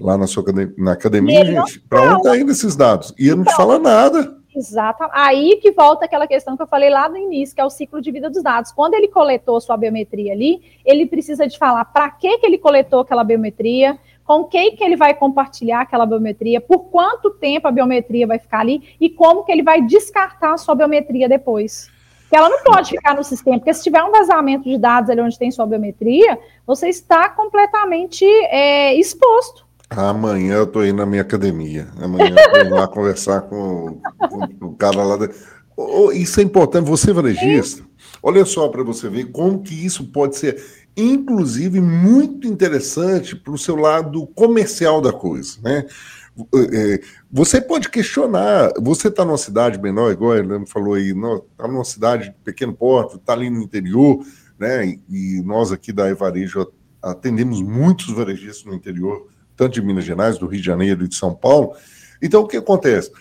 [0.00, 0.44] lá na sua
[0.76, 3.14] na academia, gente, para onde está indo esses dados?
[3.18, 4.36] E ele não te então, fala nada.
[4.54, 5.04] Exato.
[5.12, 8.00] Aí que volta aquela questão que eu falei lá no início, que é o ciclo
[8.00, 8.72] de vida dos dados.
[8.72, 13.00] Quando ele coletou sua biometria ali, ele precisa de falar para que, que ele coletou
[13.00, 13.96] aquela biometria,
[14.28, 18.60] com quem que ele vai compartilhar aquela biometria, por quanto tempo a biometria vai ficar
[18.60, 21.90] ali e como que ele vai descartar a sua biometria depois.
[22.28, 25.22] que ela não pode ficar no sistema, porque se tiver um vazamento de dados ali
[25.22, 29.66] onde tem sua biometria, você está completamente é, exposto.
[29.88, 31.88] Amanhã eu estou indo na minha academia.
[31.98, 35.16] Amanhã eu estou indo lá conversar com, com, o cara lá.
[35.16, 35.30] De...
[35.74, 36.84] Oh, isso é importante.
[36.84, 37.82] Você, varejista,
[38.22, 40.62] olha só para você ver como que isso pode ser,
[41.02, 45.86] inclusive, muito interessante para o seu lado comercial da coisa, né?
[46.54, 48.72] É, é, você pode questionar.
[48.80, 53.16] Você está numa cidade menor, igual ele falou aí, está numa cidade de pequeno porte,
[53.16, 54.24] está ali no interior,
[54.58, 54.98] né?
[55.08, 56.66] E nós aqui da Evarejo
[57.00, 61.14] atendemos muitos varejistas no interior, tanto de Minas Gerais, do Rio de Janeiro e de
[61.14, 61.74] São Paulo.
[62.20, 63.12] Então, o que acontece?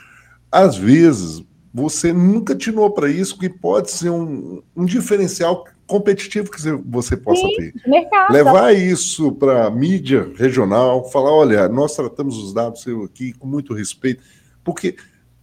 [0.52, 6.62] Às vezes, você nunca tinou para isso, que pode ser um, um diferencial competitivo que
[6.86, 7.74] você possa Sim, ter.
[7.88, 8.34] Mercado.
[8.34, 13.74] Levar isso para mídia regional, falar, olha, nós tratamos os dados seu aqui com muito
[13.74, 14.22] respeito,
[14.64, 14.98] porque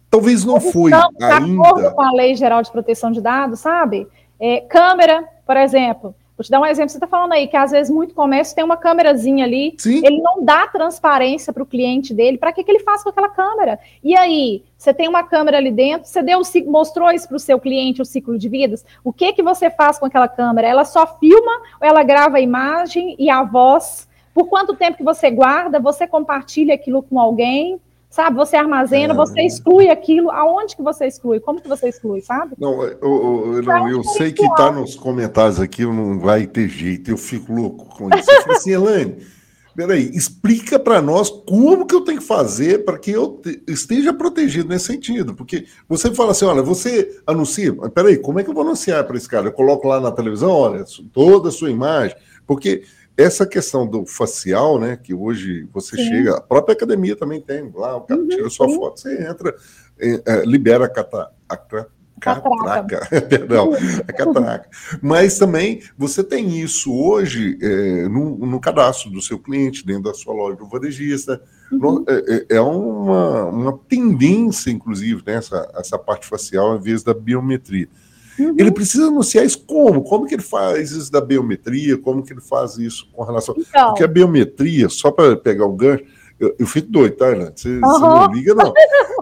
[0.09, 1.91] talvez não foi ainda.
[1.91, 4.07] com a Lei Geral de Proteção de Dados, sabe?
[4.39, 6.15] É, câmera, por exemplo.
[6.37, 6.89] Vou te dar um exemplo.
[6.89, 10.05] Você está falando aí que às vezes muito comércio tem uma câmerazinha ali, Sim.
[10.05, 12.37] ele não dá transparência para o cliente dele.
[12.37, 13.79] Para que, que ele faz com aquela câmera?
[14.03, 17.57] E aí, você tem uma câmera ali dentro, você deu, mostrou isso para o seu
[17.59, 18.85] cliente, o ciclo de vidas.
[19.03, 20.67] O que que você faz com aquela câmera?
[20.67, 24.07] Ela só filma ou ela grava a imagem e a voz?
[24.33, 25.79] Por quanto tempo que você guarda?
[25.79, 27.79] Você compartilha aquilo com alguém?
[28.09, 28.37] Sabe?
[28.37, 29.15] Você armazena, é.
[29.15, 30.31] você exclui aquilo.
[30.31, 31.39] Aonde que você exclui?
[31.39, 32.55] Como que você exclui, sabe?
[32.57, 37.11] Não, eu, eu, não, eu sei que está nos comentários aqui, não vai ter jeito,
[37.11, 38.29] eu fico louco com isso.
[38.31, 39.17] Eu falei assim, Elaine,
[39.75, 44.69] peraí, explica para nós como que eu tenho que fazer para que eu esteja protegido
[44.69, 45.35] nesse sentido.
[45.35, 49.17] Porque você fala assim, olha, você anuncia, peraí, como é que eu vou anunciar para
[49.17, 49.47] esse cara?
[49.47, 52.15] Eu coloco lá na televisão, olha, toda a sua imagem,
[52.47, 52.83] porque
[53.17, 56.07] essa questão do facial, né, que hoje você sim.
[56.07, 59.55] chega, a própria academia também tem, lá o cara uhum, tira sua foto, você entra,
[59.97, 61.57] é, é, libera a, cata, a
[62.19, 63.71] catraca, perdão,
[64.07, 64.69] a catraca.
[65.01, 70.13] Mas também você tem isso hoje é, no, no, cadastro do seu cliente, dentro da
[70.13, 71.41] sua loja do varejista.
[71.71, 72.03] Uhum.
[72.07, 77.13] É, é, é uma, uma tendência, inclusive, nessa né, essa parte facial, em vez da
[77.13, 77.87] biometria.
[78.37, 78.55] Uhum.
[78.57, 80.03] Ele precisa anunciar isso como?
[80.03, 81.97] Como que ele faz isso da biometria?
[81.97, 83.55] Como que ele faz isso com relação.
[83.57, 83.87] Então.
[83.87, 86.03] Porque a biometria, só para pegar o gancho,
[86.39, 87.53] eu, eu, fico doido, tá, Irlanda?
[87.55, 87.79] Você, uhum.
[87.79, 88.73] você não liga, não.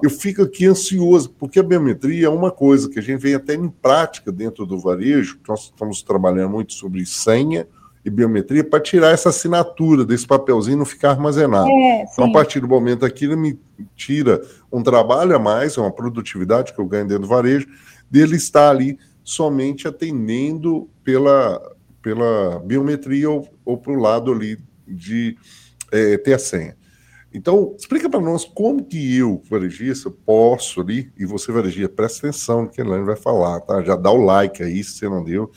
[0.01, 3.53] Eu fico aqui ansioso, porque a biometria é uma coisa que a gente vem até
[3.53, 7.67] em prática dentro do varejo, nós estamos trabalhando muito sobre senha
[8.03, 11.69] e biometria para tirar essa assinatura desse papelzinho não ficar armazenado.
[11.69, 13.57] É, então, a partir do momento aquilo me
[13.95, 17.67] tira um trabalho a mais, uma produtividade que eu ganho dentro do varejo,
[18.13, 21.59] dele estar ali somente atendendo pela,
[21.99, 25.35] pela biometria ou, ou para o lado ali de
[25.91, 26.77] é, ter a senha.
[27.33, 32.61] Então, explica para nós como que eu, varejista, posso ali, e você, varejista, presta atenção
[32.61, 33.81] no que a vai falar, tá?
[33.81, 35.49] Já dá o like aí, se você não deu,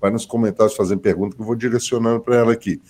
[0.00, 2.80] vai nos comentários fazendo pergunta que eu vou direcionando para ela aqui.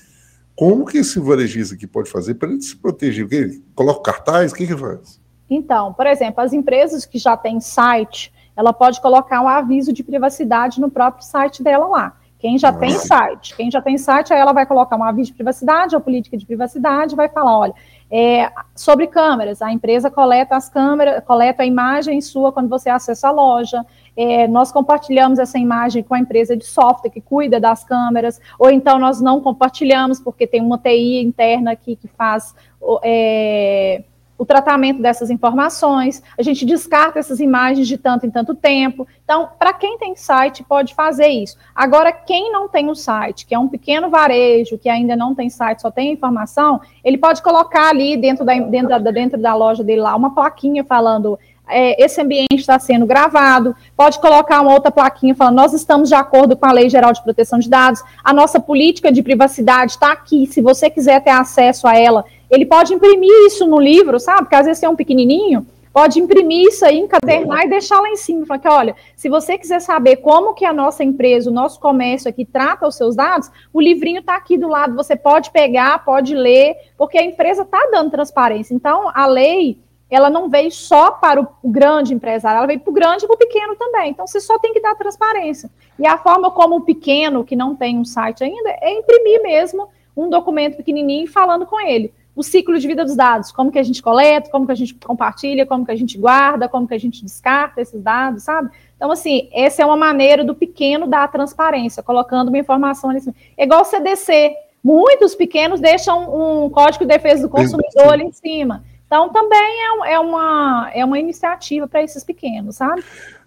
[0.54, 3.26] Como que esse varejista aqui pode fazer para ele se proteger?
[3.26, 3.61] Que?
[3.74, 4.52] Coloca cartaz?
[4.52, 5.20] O que que faz?
[5.50, 10.03] Então, por exemplo, as empresas que já têm site, ela pode colocar um aviso de
[10.03, 12.16] privacidade no próprio site dela lá.
[12.40, 15.35] Quem já tem site, quem já tem site, aí ela vai colocar um aviso de
[15.35, 17.75] privacidade ou política de privacidade, vai falar, olha,
[18.11, 23.29] é, sobre câmeras, a empresa coleta as câmeras, coleta a imagem sua quando você acessa
[23.29, 23.87] a loja.
[24.16, 28.73] É, nós compartilhamos essa imagem com a empresa de software que cuida das câmeras, ou
[28.73, 32.57] então nós não compartilhamos porque tem uma TI interna aqui que faz
[33.05, 34.03] é,
[34.38, 39.07] o tratamento dessas informações, a gente descarta essas imagens de tanto em tanto tempo.
[39.24, 41.59] Então, para quem tem site, pode fazer isso.
[41.74, 45.51] Agora, quem não tem um site, que é um pequeno varejo, que ainda não tem
[45.51, 49.83] site, só tem informação, ele pode colocar ali dentro da, dentro da, dentro da loja
[49.83, 51.37] dele lá uma plaquinha falando
[51.68, 56.14] é, esse ambiente está sendo gravado, pode colocar uma outra plaquinha falando, nós estamos de
[56.14, 60.12] acordo com a Lei Geral de Proteção de Dados, a nossa política de privacidade está
[60.12, 64.42] aqui, se você quiser ter acesso a ela, ele pode imprimir isso no livro, sabe?
[64.42, 68.16] Porque às vezes é um pequenininho, pode imprimir isso aí, encadernar e deixar lá em
[68.16, 68.46] cima.
[68.46, 72.28] Falar que, olha, se você quiser saber como que a nossa empresa, o nosso comércio
[72.28, 76.34] aqui trata os seus dados, o livrinho está aqui do lado, você pode pegar, pode
[76.34, 78.74] ler, porque a empresa está dando transparência.
[78.74, 79.78] Então, a lei,
[80.11, 83.34] ela não veio só para o grande empresário, ela veio para o grande e para
[83.34, 84.11] o pequeno também.
[84.11, 85.68] Então, você só tem que dar transparência.
[85.98, 89.88] E a forma como o pequeno, que não tem um site ainda, é imprimir mesmo
[90.16, 93.83] um documento pequenininho falando com ele o ciclo de vida dos dados, como que a
[93.83, 96.98] gente coleta, como que a gente compartilha, como que a gente guarda, como que a
[96.98, 98.70] gente descarta esses dados, sabe?
[98.96, 103.20] Então, assim, essa é uma maneira do pequeno dar transparência, colocando uma informação ali.
[103.57, 104.55] É igual o CDC.
[104.85, 108.85] Muitos pequenos deixam um código de defesa do consumidor ali em cima.
[109.09, 113.03] Então, também é, é, uma, é uma iniciativa para esses pequenos, sabe?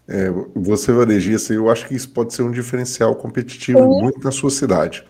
[0.06, 4.01] É, você varejista, eu acho que isso pode ser um diferencial competitivo Sim.
[4.01, 5.06] muito na sua cidade.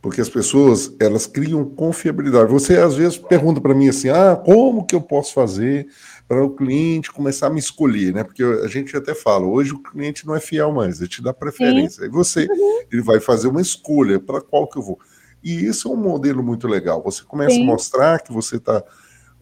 [0.00, 2.52] Porque as pessoas, elas criam confiabilidade.
[2.52, 5.88] Você, às vezes, pergunta para mim assim, ah, como que eu posso fazer
[6.28, 8.22] para o cliente começar a me escolher, né?
[8.22, 11.32] Porque a gente até fala, hoje o cliente não é fiel mais, ele te dá
[11.32, 12.00] preferência.
[12.00, 12.04] Sim.
[12.04, 12.82] Aí você, uhum.
[12.92, 14.98] ele vai fazer uma escolha para qual que eu vou.
[15.42, 17.02] E isso é um modelo muito legal.
[17.02, 17.62] Você começa Sim.
[17.62, 18.84] a mostrar que você está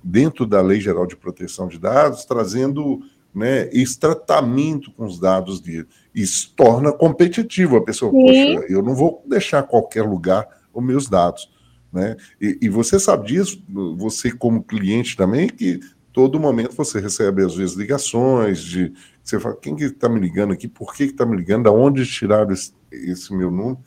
[0.03, 3.01] dentro da Lei Geral de Proteção de Dados, trazendo
[3.35, 5.87] né, esse tratamento com os dados dele.
[6.16, 8.11] Isso torna competitivo a pessoa.
[8.11, 8.55] Sim.
[8.57, 11.50] Poxa, eu não vou deixar qualquer lugar os meus dados.
[11.92, 12.16] Né?
[12.40, 13.62] E, e, você sabe disso,
[13.98, 15.79] você como cliente também, que
[16.14, 18.94] todo momento você recebe, às vezes, ligações de.
[19.22, 20.66] Você fala, quem que está me ligando aqui?
[20.66, 21.64] Por que está me ligando?
[21.64, 23.79] Da onde tiraram esse, esse, meu número?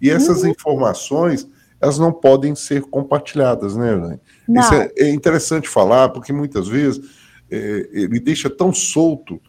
[0.00, 0.48] E essas uhum.
[0.48, 1.48] informações,
[1.80, 4.20] elas não podem ser compartilhadas, né, Elaine?
[4.48, 7.00] Isso é, é interessante falar, porque muitas vezes
[7.48, 9.40] é, ele deixa tão solto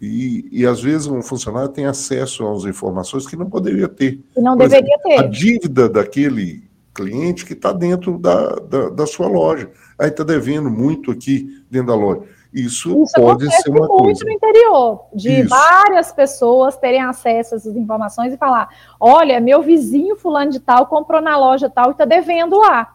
[0.00, 4.20] e, e, às vezes um funcionário tem acesso às informações que não poderia ter.
[4.36, 5.18] E não Por deveria exemplo, ter.
[5.18, 9.70] A dívida daquele cliente que está dentro da, da, da, sua loja.
[9.98, 12.22] Aí está devendo muito aqui dentro da loja.
[12.52, 14.24] Isso, Isso pode ser uma muito coisa.
[14.24, 15.48] no interior, de Isso.
[15.48, 20.86] várias pessoas terem acesso a essas informações e falar: olha, meu vizinho fulano de tal
[20.86, 22.94] comprou na loja tal e está devendo lá.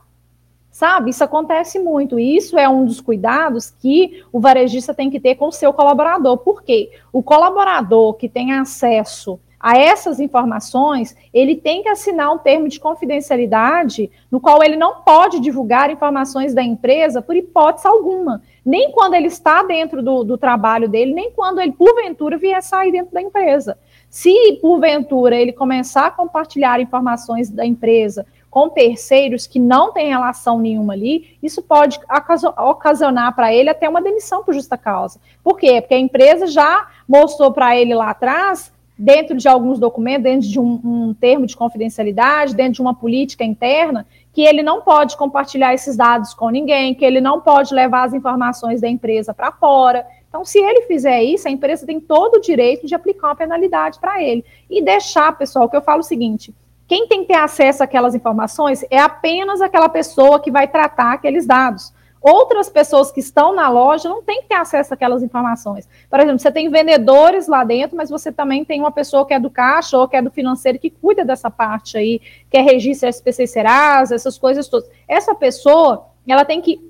[0.74, 2.20] Sabe, isso acontece muito.
[2.20, 5.72] E isso é um dos cuidados que o varejista tem que ter com o seu
[5.72, 6.40] colaborador.
[6.40, 6.90] Por quê?
[7.14, 12.80] O colaborador que tem acesso a essas informações, ele tem que assinar um termo de
[12.80, 18.42] confidencialidade no qual ele não pode divulgar informações da empresa por hipótese alguma.
[18.66, 22.92] Nem quando ele está dentro do, do trabalho dele, nem quando ele, porventura, vier sair
[22.92, 23.78] dentro da empresa.
[24.10, 30.60] Se, porventura, ele começar a compartilhar informações da empresa com terceiros que não têm relação
[30.60, 32.00] nenhuma ali, isso pode
[32.56, 35.20] ocasionar para ele até uma demissão por justa causa.
[35.44, 35.82] Por quê?
[35.82, 40.60] Porque a empresa já mostrou para ele lá atrás, dentro de alguns documentos, dentro de
[40.60, 45.74] um, um termo de confidencialidade, dentro de uma política interna, que ele não pode compartilhar
[45.74, 50.06] esses dados com ninguém, que ele não pode levar as informações da empresa para fora.
[50.30, 53.98] Então, se ele fizer isso, a empresa tem todo o direito de aplicar uma penalidade
[53.98, 54.46] para ele.
[54.70, 56.54] E deixar, pessoal, que eu falo o seguinte:
[56.88, 61.46] quem tem que ter acesso àquelas informações é apenas aquela pessoa que vai tratar aqueles
[61.46, 61.94] dados.
[62.24, 65.90] Outras pessoas que estão na loja não têm que ter acesso àquelas informações.
[66.10, 69.40] Por exemplo, você tem vendedores lá dentro, mas você também tem uma pessoa que é
[69.40, 73.10] do caixa ou que é do financeiro que cuida dessa parte aí, que é registro
[73.10, 74.90] SPC Serasa, essas coisas todas.
[75.06, 76.90] Essa pessoa, ela tem que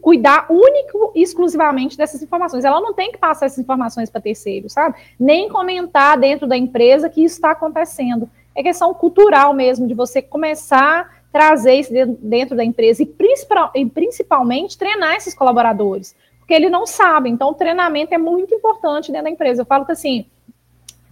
[0.00, 2.64] cuidar único e exclusivamente dessas informações.
[2.64, 4.96] Ela não tem que passar essas informações para terceiros, sabe?
[5.18, 10.20] Nem comentar dentro da empresa que isso está acontecendo é questão cultural mesmo, de você
[10.20, 16.86] começar a trazer isso dentro da empresa e, principalmente treinar esses colaboradores, porque ele não
[16.86, 17.30] sabe.
[17.30, 19.62] Então, o treinamento é muito importante dentro da empresa.
[19.62, 20.26] Eu falo que assim.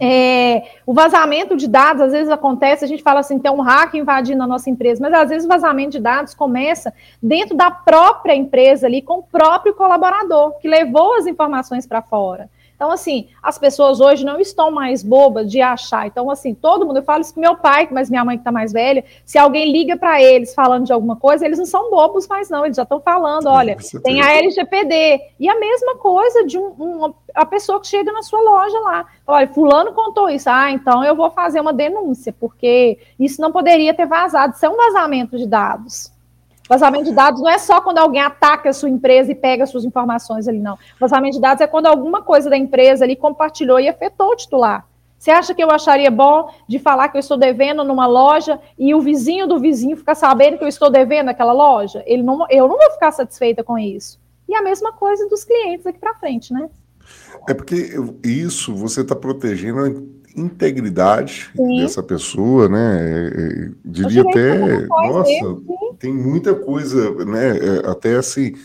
[0.03, 3.93] É, o vazamento de dados às vezes acontece, a gente fala assim, tem um hack
[3.93, 8.33] invadindo a nossa empresa, mas às vezes o vazamento de dados começa dentro da própria
[8.33, 12.49] empresa ali, com o próprio colaborador, que levou as informações para fora.
[12.81, 16.07] Então, assim, as pessoas hoje não estão mais bobas de achar.
[16.07, 18.51] Então, assim, todo mundo, eu falo isso com meu pai, mas minha mãe que está
[18.51, 22.27] mais velha, se alguém liga para eles falando de alguma coisa, eles não são bobos
[22.27, 25.21] mais não, eles já estão falando, olha, tem a LGPD.
[25.39, 29.05] E a mesma coisa de um, um, a pessoa que chega na sua loja lá.
[29.27, 33.93] Olha, fulano contou isso, ah, então eu vou fazer uma denúncia, porque isso não poderia
[33.93, 36.10] ter vazado, isso é um vazamento de dados.
[36.71, 39.83] Vazamento de dados não é só quando alguém ataca a sua empresa e pega suas
[39.83, 40.77] informações ali, não.
[40.97, 44.87] Vazamento de dados é quando alguma coisa da empresa ali compartilhou e afetou o titular.
[45.19, 48.95] Você acha que eu acharia bom de falar que eu estou devendo numa loja e
[48.95, 52.03] o vizinho do vizinho ficar sabendo que eu estou devendo naquela loja?
[52.05, 54.17] Ele não, eu não vou ficar satisfeita com isso.
[54.47, 56.69] E a mesma coisa dos clientes aqui para frente, né?
[57.49, 61.81] É porque isso você está protegendo integridade sim.
[61.81, 62.97] dessa pessoa, né?
[63.01, 67.57] É, é, diria até, nossa, mesmo, tem muita coisa, né?
[67.57, 68.55] É, até assim,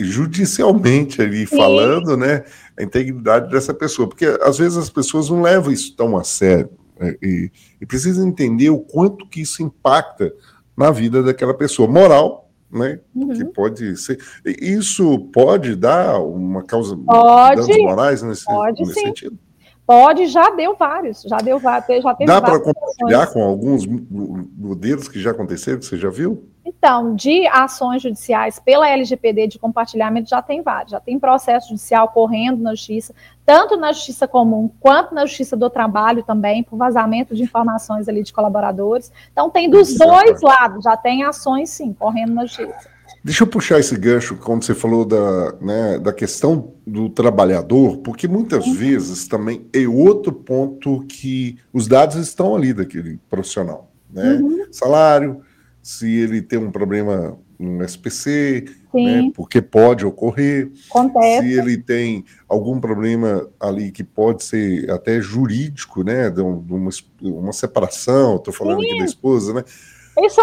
[0.00, 1.56] judicialmente ali sim.
[1.56, 2.44] falando, né?
[2.78, 6.70] A integridade dessa pessoa, porque às vezes as pessoas não levam isso tão a sério
[6.98, 7.14] né?
[7.22, 7.50] e,
[7.80, 10.32] e precisam entender o quanto que isso impacta
[10.76, 12.98] na vida daquela pessoa, moral, né?
[13.14, 13.28] Uhum.
[13.28, 14.18] Que pode ser.
[14.44, 19.38] Isso pode dar uma causa pode, danos morais nesse, pode, nesse sentido?
[19.86, 25.20] Pode, já deu vários, já deu já teve Dá para compartilhar com alguns modelos que
[25.20, 26.48] já aconteceram, que você já viu?
[26.64, 32.08] Então, de ações judiciais pela LGPD de compartilhamento já tem vários, já tem processo judicial
[32.08, 37.34] correndo na justiça, tanto na justiça comum quanto na justiça do trabalho também, por vazamento
[37.34, 39.12] de informações ali de colaboradores.
[39.30, 42.94] Então tem dos dois lados, já tem ações sim, correndo na justiça.
[43.22, 48.28] Deixa eu puxar esse gancho quando você falou da, né, da questão do trabalhador, porque
[48.28, 48.74] muitas uhum.
[48.74, 54.34] vezes também é outro ponto que os dados estão ali daquele profissional, né?
[54.34, 54.66] Uhum.
[54.70, 55.40] Salário,
[55.84, 58.64] se ele tem um problema no SPC,
[58.94, 60.72] né, porque pode ocorrer.
[60.88, 61.46] Acontece.
[61.46, 67.52] Se ele tem algum problema ali que pode ser até jurídico, né, de, uma, uma
[67.52, 68.86] separação, estou falando Sim.
[68.86, 69.64] aqui da esposa, né?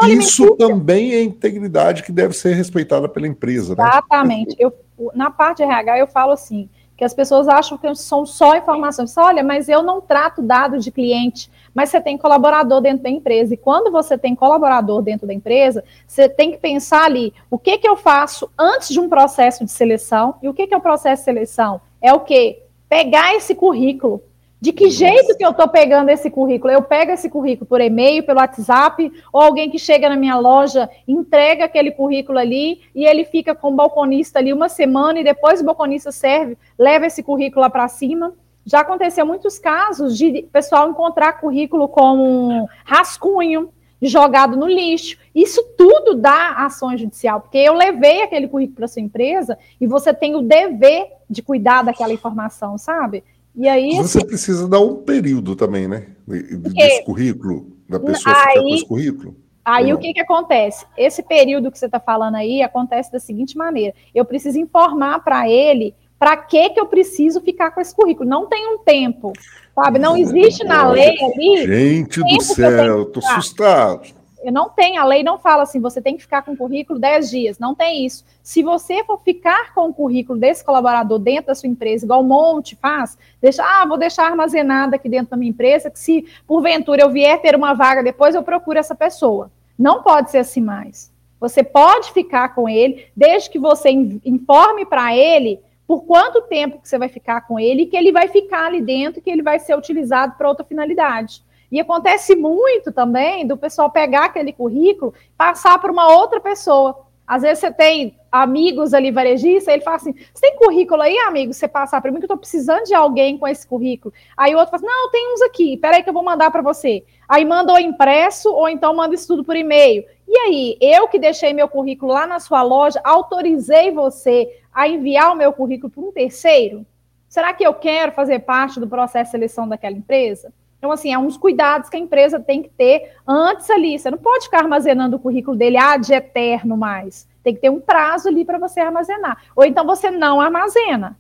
[0.07, 3.73] Isso também é integridade que deve ser respeitada pela empresa.
[3.73, 3.83] Né?
[3.83, 4.55] Exatamente.
[4.59, 4.71] Eu,
[5.15, 9.17] na parte de RH, eu falo assim, que as pessoas acham que são só informações.
[9.17, 13.53] Olha, mas eu não trato dados de cliente, mas você tem colaborador dentro da empresa.
[13.53, 17.77] E quando você tem colaborador dentro da empresa, você tem que pensar ali, o que,
[17.77, 20.35] que eu faço antes de um processo de seleção?
[20.41, 21.81] E o que, que é o processo de seleção?
[22.01, 22.63] É o quê?
[22.89, 24.21] Pegar esse currículo,
[24.61, 26.71] de que jeito que eu estou pegando esse currículo?
[26.71, 30.87] Eu pego esse currículo por e-mail, pelo WhatsApp, ou alguém que chega na minha loja,
[31.07, 35.61] entrega aquele currículo ali e ele fica com o balconista ali uma semana e depois
[35.61, 38.35] o balconista serve, leva esse currículo lá para cima.
[38.65, 43.69] Já aconteceu muitos casos de pessoal encontrar currículo com rascunho
[44.01, 45.17] jogado no lixo.
[45.33, 50.13] Isso tudo dá ação judicial, porque eu levei aquele currículo para sua empresa e você
[50.13, 53.23] tem o dever de cuidar daquela informação, sabe?
[53.55, 56.07] E aí, Você assim, precisa dar um período também, né?
[56.27, 59.35] Desse currículo, da pessoa aí, com esse currículo.
[59.63, 60.85] Aí o que, que acontece?
[60.97, 65.49] Esse período que você está falando aí acontece da seguinte maneira: eu preciso informar para
[65.49, 68.29] ele para que, que eu preciso ficar com esse currículo.
[68.29, 69.33] Não tem um tempo,
[69.73, 69.97] sabe?
[69.97, 71.65] Não existe na lei ali.
[71.65, 76.15] Gente do céu, estou assustado eu não tem, a lei não fala assim, você tem
[76.15, 78.25] que ficar com o currículo 10 dias, não tem isso.
[78.41, 82.23] Se você for ficar com o currículo desse colaborador dentro da sua empresa, igual o
[82.23, 87.03] Monte faz, deixa, ah, vou deixar armazenado aqui dentro da minha empresa, que se porventura
[87.03, 89.51] eu vier ter uma vaga depois, eu procuro essa pessoa.
[89.77, 91.11] Não pode ser assim mais.
[91.39, 93.89] Você pode ficar com ele, desde que você
[94.25, 95.59] informe para ele
[95.91, 99.21] por quanto tempo que você vai ficar com ele que ele vai ficar ali dentro,
[99.21, 101.43] que ele vai ser utilizado para outra finalidade.
[101.69, 107.05] E acontece muito também do pessoal pegar aquele currículo, passar para uma outra pessoa.
[107.27, 111.53] Às vezes você tem amigos ali varejistas, ele fala assim: você tem currículo aí, amigo?
[111.53, 114.13] Você passar para mim que eu estou precisando de alguém com esse currículo.
[114.37, 116.61] Aí o outro fala assim: não, tem uns aqui, peraí que eu vou mandar para
[116.61, 117.03] você.
[117.27, 120.05] Aí manda ou impresso, ou então manda isso tudo por e-mail.
[120.27, 125.31] E aí, eu que deixei meu currículo lá na sua loja, autorizei você a enviar
[125.31, 126.85] o meu currículo para um terceiro?
[127.27, 130.53] Será que eu quero fazer parte do processo de seleção daquela empresa?
[130.77, 133.99] Então, assim, é uns cuidados que a empresa tem que ter antes ali.
[133.99, 137.27] Você não pode ficar armazenando o currículo dele de eterno mais.
[137.43, 139.43] Tem que ter um prazo ali para você armazenar.
[139.55, 141.17] Ou então você não armazena,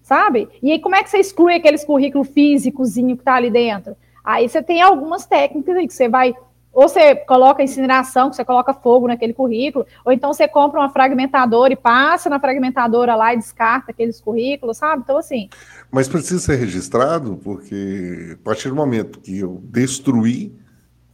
[0.00, 0.48] sabe?
[0.62, 3.96] E aí, como é que você exclui aqueles currículos físicos que está ali dentro?
[4.22, 6.32] Aí você tem algumas técnicas aí que você vai
[6.72, 10.88] ou você coloca incineração, que você coloca fogo naquele currículo, ou então você compra uma
[10.88, 15.02] fragmentadora e passa na fragmentadora lá e descarta aqueles currículos, sabe?
[15.02, 15.48] Então, assim.
[15.90, 20.54] Mas precisa ser registrado, porque a partir do momento que eu destruí,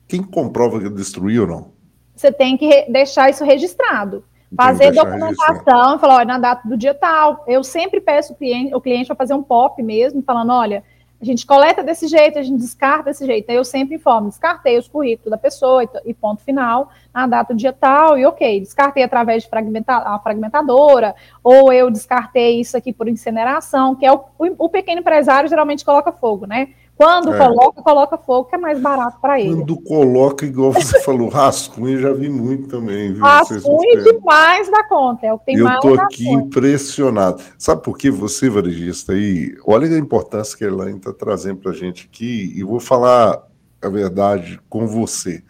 [0.06, 1.72] quem comprova que eu destruí ou não?
[2.14, 4.24] Você tem que deixar isso registrado.
[4.54, 7.44] Fazer documentação, falar, olha, na data do dia tal.
[7.46, 10.84] Eu sempre peço o cliente, o cliente para fazer um pop mesmo, falando, olha,
[11.20, 13.48] a gente coleta desse jeito, a gente descarta desse jeito.
[13.50, 17.58] Aí eu sempre informo, descartei os currículos da pessoa e, ponto final, na data do
[17.58, 22.92] dia tal, e ok, descartei através de fragmenta, a fragmentadora, ou eu descartei isso aqui
[22.92, 26.68] por incineração, que é o, o, o pequeno empresário geralmente coloca fogo, né?
[26.96, 27.38] Quando é.
[27.38, 29.54] coloca, coloca fogo, que é mais barato para ele.
[29.54, 33.12] Quando coloca, igual você falou, rascunho, já vi muito também.
[33.12, 33.22] Viu?
[33.22, 36.46] Rascunho demais da conta, é o que tem Eu mais Eu tô aqui conta.
[36.46, 37.42] impressionado.
[37.58, 41.72] Sabe por que você, varejista, aí, olha a importância que a Elaine está trazendo para
[41.72, 43.42] a gente aqui, e vou falar
[43.82, 45.44] a verdade com você.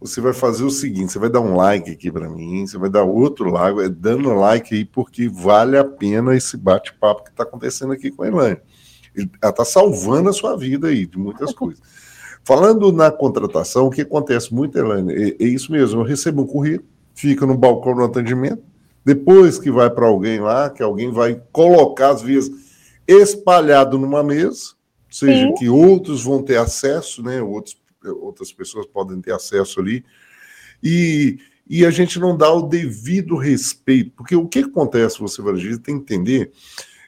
[0.00, 2.88] Você vai fazer o seguinte: você vai dar um like aqui para mim, você vai
[2.90, 7.92] dar outro like, dando like aí, porque vale a pena esse bate-papo que está acontecendo
[7.92, 8.60] aqui com a Elaine
[9.40, 11.80] ela está salvando a sua vida aí de muitas coisas.
[12.44, 16.00] Falando na contratação, o que acontece muito, Elaine, é, é isso mesmo.
[16.00, 18.62] Eu recebo um currículo, fica no balcão do atendimento,
[19.04, 22.50] depois que vai para alguém lá, que alguém vai colocar, às vezes,
[23.06, 24.74] espalhado numa mesa,
[25.06, 25.54] ou seja, Sim.
[25.54, 27.40] que outros vão ter acesso, né?
[27.40, 27.76] Outros,
[28.20, 30.04] outras pessoas podem ter acesso ali.
[30.82, 31.38] E,
[31.68, 35.98] e a gente não dá o devido respeito, porque o que acontece, você varejista, tem
[35.98, 36.52] que entender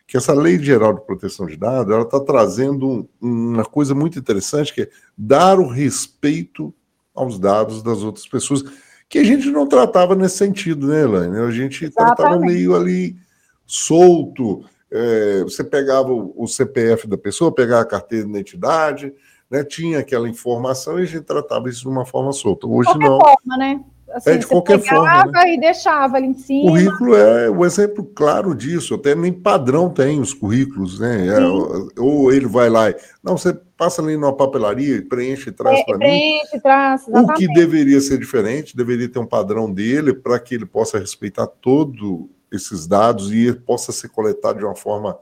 [0.06, 4.72] que essa Lei Geral de Proteção de Dados ela está trazendo uma coisa muito interessante,
[4.72, 4.88] que é
[5.18, 6.72] dar o respeito
[7.14, 8.62] aos dados das outras pessoas,
[9.08, 11.38] que a gente não tratava nesse sentido, né, Elaine?
[11.38, 12.16] A gente Exatamente.
[12.16, 13.16] tratava meio ali
[13.64, 19.12] solto, é, você pegava o, CPF da pessoa, pegava a carteira de identidade,
[19.50, 22.66] né, tinha aquela informação e a gente tratava isso de uma forma solta.
[22.66, 23.18] Hoje não.
[23.18, 23.80] Forma, né?
[24.12, 25.26] Assim, é de qualquer forma.
[25.26, 25.54] Né?
[25.54, 26.70] e deixava ali em cima.
[26.70, 28.94] O currículo é o exemplo claro disso.
[28.94, 31.26] Até nem padrão tem os currículos, né?
[31.26, 32.96] É, ou ele vai lá e.
[33.22, 36.04] Não, você passa ali numa papelaria, preenche e traz é, para mim.
[36.04, 37.08] Preenche, traz.
[37.08, 37.32] Exatamente.
[37.32, 41.46] O que deveria ser diferente, deveria ter um padrão dele para que ele possa respeitar
[41.46, 45.18] todos esses dados e possa ser coletado de uma forma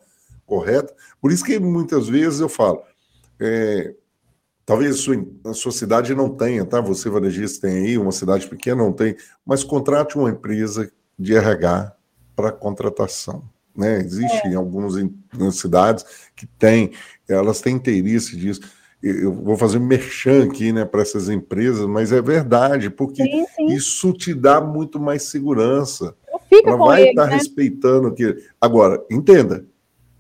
[0.47, 0.95] correta.
[1.20, 2.82] Por isso que muitas vezes eu falo.
[3.41, 3.95] É,
[4.67, 6.81] Talvez a sua, a sua cidade não tenha, tá?
[6.81, 11.95] Você, varejista, tem aí, uma cidade pequena não tem, mas contrate uma empresa de RH
[12.35, 13.45] para contratação.
[13.77, 14.01] Né?
[14.01, 14.55] Existe é.
[14.55, 14.95] algumas
[15.53, 16.05] cidades
[16.35, 16.93] que tem,
[17.29, 18.61] elas têm interesse disso.
[19.03, 23.45] Eu vou fazer um merchan aqui né, para essas empresas, mas é verdade, porque sim,
[23.55, 23.67] sim.
[23.67, 26.17] isso te dá muito mais segurança.
[26.65, 27.35] Ela vai ele, estar tá né?
[27.37, 28.37] respeitando que.
[28.59, 29.67] Agora, entenda,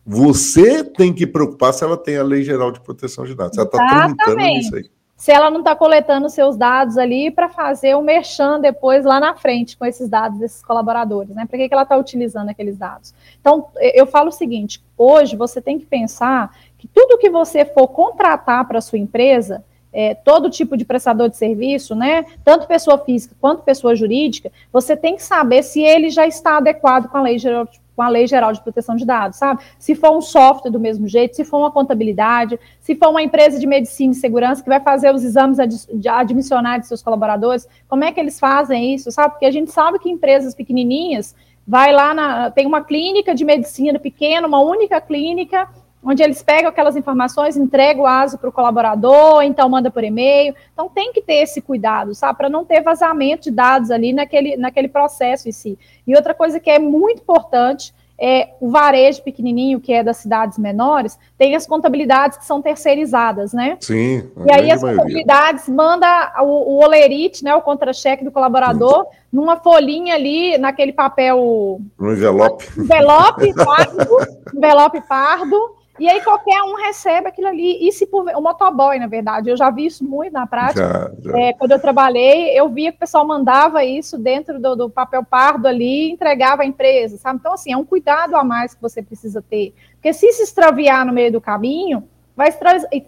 [0.06, 3.56] você tem que preocupar se ela tem a Lei Geral de Proteção de Dados.
[3.56, 4.90] Ela está tramitando isso aí.
[5.16, 9.20] Se ela não está coletando seus dados ali para fazer o um merchan depois lá
[9.20, 11.46] na frente com esses dados desses colaboradores, né?
[11.46, 13.14] Para que, que ela está utilizando aqueles dados?
[13.40, 17.88] Então, eu falo o seguinte: hoje você tem que pensar que tudo que você for
[17.88, 19.64] contratar para sua empresa,
[19.94, 24.96] é, todo tipo de prestador de serviço, né, tanto pessoa física quanto pessoa jurídica, você
[24.96, 28.08] tem que saber se ele já está adequado com a lei geral de com a
[28.08, 29.62] Lei Geral de Proteção de Dados, sabe?
[29.78, 33.58] Se for um software do mesmo jeito, se for uma contabilidade, se for uma empresa
[33.58, 38.12] de medicina e segurança que vai fazer os exames admissionais de seus colaboradores, como é
[38.12, 39.34] que eles fazem isso, sabe?
[39.34, 41.34] Porque a gente sabe que empresas pequenininhas
[41.66, 45.68] vai lá na tem uma clínica de medicina pequena, uma única clínica,
[46.04, 50.54] onde eles pegam aquelas informações, entregam o ASO para o colaborador, então manda por e-mail.
[50.72, 54.56] Então tem que ter esse cuidado, sabe, para não ter vazamento de dados ali naquele,
[54.56, 55.78] naquele processo em si.
[56.06, 60.56] E outra coisa que é muito importante é o varejo pequenininho, que é das cidades
[60.56, 63.76] menores, tem as contabilidades que são terceirizadas, né?
[63.80, 64.30] Sim.
[64.46, 70.14] E aí as contabilidades manda o, o olerite, né, o contra-cheque do colaborador, numa folhinha
[70.14, 71.80] ali, naquele papel...
[71.98, 72.64] No envelope.
[72.78, 74.16] Envelope pardo,
[74.54, 77.86] envelope pardo, e aí qualquer um recebe aquilo ali.
[77.86, 81.12] E se por o motoboy, na verdade, eu já vi isso muito na prática.
[81.22, 81.38] Já, já.
[81.38, 85.24] É, quando eu trabalhei, eu via que o pessoal mandava isso dentro do, do papel
[85.24, 87.38] pardo ali e entregava à empresa, sabe?
[87.38, 89.74] Então, assim, é um cuidado a mais que você precisa ter.
[89.92, 92.02] Porque se se extraviar no meio do caminho,
[92.36, 92.52] vai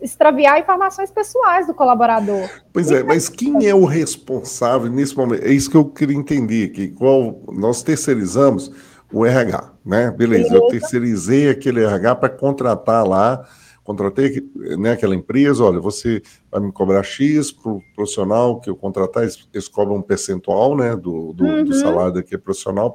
[0.01, 2.49] extraviar informações pessoais do colaborador.
[2.73, 5.45] Pois é, mas quem é o responsável nesse momento?
[5.45, 8.71] É isso que eu queria entender, que qual nós terceirizamos
[9.13, 10.11] o RH, né?
[10.11, 13.47] Beleza, eu terceirizei aquele RH para contratar lá,
[13.85, 18.77] contratei né, aquela empresa, olha, você vai me cobrar X para o profissional que eu
[18.77, 21.65] contratar, eles, eles cobram um percentual né, do, do, uhum.
[21.65, 22.93] do salário daquele profissional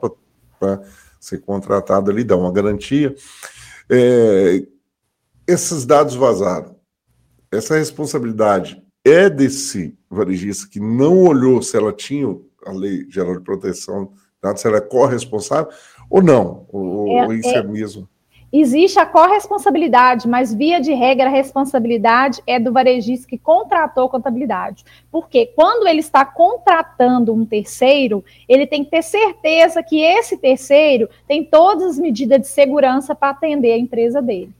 [0.59, 0.81] para
[1.19, 3.15] ser contratado ali, dá uma garantia.
[3.89, 4.65] É,
[5.47, 6.75] esses dados vazaram.
[7.51, 12.27] Essa responsabilidade é desse varejista que não olhou se ela tinha
[12.65, 15.71] a lei geral de proteção de dados, se ela é corresponsável,
[16.11, 16.65] ou não?
[16.71, 18.07] Ou, é, ou isso é, é mesmo?
[18.53, 24.83] Existe a corresponsabilidade, mas via de regra a responsabilidade é do varejista que contratou contabilidade.
[25.09, 31.09] Porque quando ele está contratando um terceiro, ele tem que ter certeza que esse terceiro
[31.25, 34.51] tem todas as medidas de segurança para atender a empresa dele.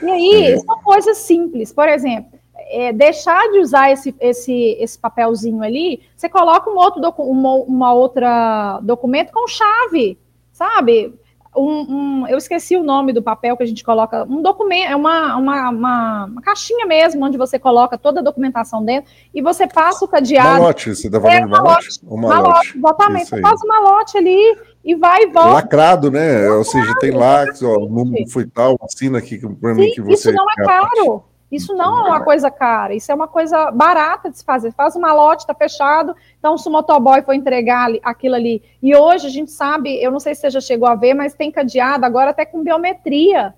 [0.00, 0.58] E aí, é.
[0.58, 1.72] são coisas simples.
[1.72, 7.02] Por exemplo, é, deixar de usar esse, esse, esse papelzinho ali, você coloca um outro
[7.18, 10.16] uma, uma outra documento com chave
[10.60, 11.14] sabe?
[11.56, 11.80] Um,
[12.22, 15.36] um, eu esqueci o nome do papel que a gente coloca, um documento, é uma,
[15.36, 20.04] uma, uma, uma, caixinha mesmo, onde você coloca toda a documentação dentro e você passa
[20.04, 20.60] o cadeado.
[20.60, 21.88] Malote, você está falando é, malote?
[22.04, 23.28] Malote, malote, exatamente.
[23.30, 25.50] Você faz o malote ali e vai e volta.
[25.50, 26.34] Lacrado, né?
[26.34, 30.30] Lacrado, Ou seja, tem lá, ó, não foi tal, assina aqui para mim que você.
[30.30, 31.24] Isso não é caro.
[31.50, 34.72] Isso não é uma coisa cara, isso é uma coisa barata de se fazer.
[34.72, 38.62] Faz uma lote, está fechado, então se o motoboy for entregar ali, aquilo ali.
[38.80, 41.34] E hoje a gente sabe, eu não sei se você já chegou a ver, mas
[41.34, 43.52] tem cadeado agora até com biometria.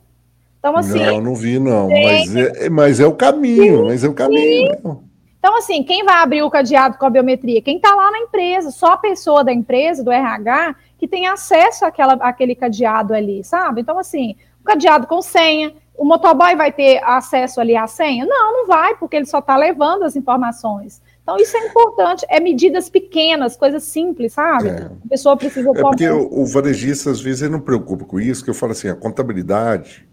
[0.58, 1.04] Então, assim.
[1.04, 1.88] Não, não vi, não.
[1.88, 2.04] Tem...
[2.04, 4.72] Mas, é, mas é o caminho, mas é o caminho.
[4.80, 5.12] Sim.
[5.38, 7.60] Então, assim, quem vai abrir o cadeado com a biometria?
[7.60, 11.84] Quem está lá na empresa, só a pessoa da empresa, do RH, que tem acesso
[11.84, 13.80] àquela, àquele cadeado ali, sabe?
[13.80, 18.26] Então, assim, o cadeado com senha, o motoboy vai ter acesso ali à senha?
[18.26, 21.00] Não, não vai, porque ele só está levando as informações.
[21.22, 24.68] Então, isso é importante, é medidas pequenas, coisas simples, sabe?
[24.68, 24.90] É.
[25.04, 25.70] A pessoa precisa...
[25.70, 28.72] É porque o, o varejista, às vezes, ele não preocupa com isso, que eu falo
[28.72, 30.08] assim, a contabilidade,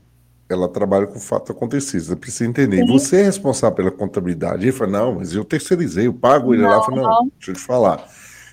[0.48, 2.78] ela trabalha com fato acontecido, você precisa entender.
[2.78, 2.88] Sim.
[2.88, 4.64] Você é responsável pela contabilidade.
[4.64, 6.76] Ele fala, não, mas eu terceirizei, eu pago ele não, lá.
[6.76, 8.08] Eu falo, não, não, deixa eu te falar.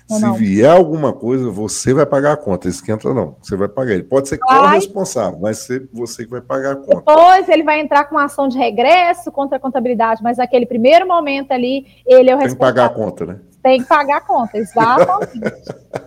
[0.07, 0.33] Se não.
[0.35, 2.69] vier alguma coisa, você vai pagar a conta.
[2.69, 3.93] Esquenta não, você vai pagar.
[3.93, 7.03] Ele pode ser corresponsável, mas você, você que vai pagar a conta.
[7.05, 11.05] Depois ele vai entrar com uma ação de regresso contra a contabilidade, mas naquele primeiro
[11.05, 12.47] momento ali, ele é o responsável.
[12.47, 13.39] Tem que pagar a conta, né?
[13.61, 15.53] Tem que pagar a conta, exatamente.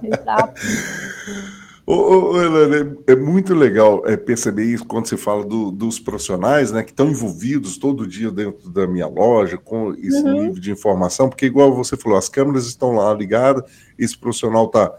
[0.02, 1.59] exatamente.
[1.86, 1.94] Ô,
[2.32, 6.70] ô, Helena, é, é muito legal é, perceber isso quando se fala do, dos profissionais
[6.70, 10.44] né, que estão envolvidos todo dia dentro da minha loja com esse uhum.
[10.44, 13.64] nível de informação, porque, igual você falou, as câmeras estão lá ligadas,
[13.98, 14.92] esse profissional está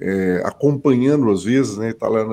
[0.00, 2.24] é, acompanhando, às vezes, né, está lá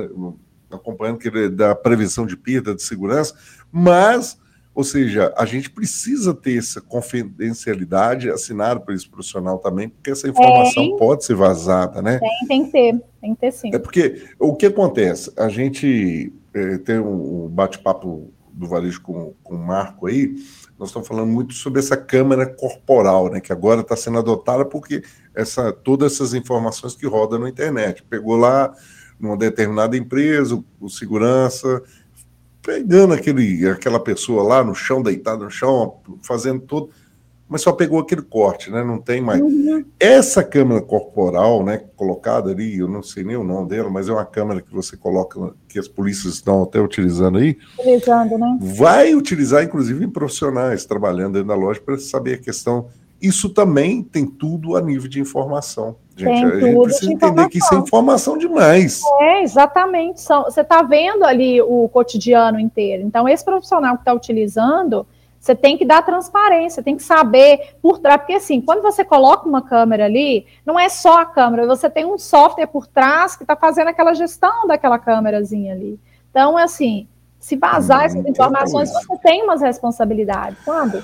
[0.72, 3.36] acompanhando que ele, da prevenção de perda, de segurança,
[3.72, 4.38] mas
[4.76, 10.28] ou seja, a gente precisa ter essa confidencialidade assinada por esse profissional também, porque essa
[10.28, 12.20] informação tem, pode ser vazada, né?
[12.20, 13.72] Tem, tem que ter, tem que ter sim.
[13.74, 15.32] É porque o que acontece?
[15.38, 20.36] A gente é, tem um, bate-papo do varejo com, com o Marco aí,
[20.78, 23.40] nós estamos falando muito sobre essa câmera corporal, né?
[23.40, 25.02] Que agora está sendo adotada porque
[25.34, 28.04] essa, todas essas informações que rodam na internet.
[28.04, 28.74] Pegou lá
[29.18, 31.82] numa determinada empresa, o segurança
[32.66, 36.90] pegando aquele, aquela pessoa lá no chão, deitada no chão, fazendo tudo,
[37.48, 38.84] mas só pegou aquele corte, né?
[38.84, 39.40] Não tem mais.
[39.40, 39.86] Uhum.
[40.00, 44.12] Essa câmera corporal, né, colocada ali, eu não sei nem o nome dela, mas é
[44.12, 47.56] uma câmera que você coloca, que as polícias estão até utilizando aí.
[47.78, 48.58] Utilizando, né?
[48.60, 52.88] Vai utilizar, inclusive, em profissionais trabalhando dentro da loja para saber a questão.
[53.22, 55.98] Isso também tem tudo a nível de informação.
[56.16, 59.02] Gente, a gente precisa entender que isso é informação demais.
[59.20, 60.22] É, exatamente.
[60.22, 63.04] São, você está vendo ali o cotidiano inteiro.
[63.04, 65.06] Então, esse profissional que está utilizando,
[65.38, 68.22] você tem que dar transparência, tem que saber por trás.
[68.22, 72.06] Porque, assim, quando você coloca uma câmera ali, não é só a câmera, você tem
[72.06, 76.00] um software por trás que está fazendo aquela gestão daquela câmerazinha ali.
[76.32, 77.08] Então, assim,
[77.40, 81.04] se vazar hum, essas informações, você tem umas responsabilidades, sabe?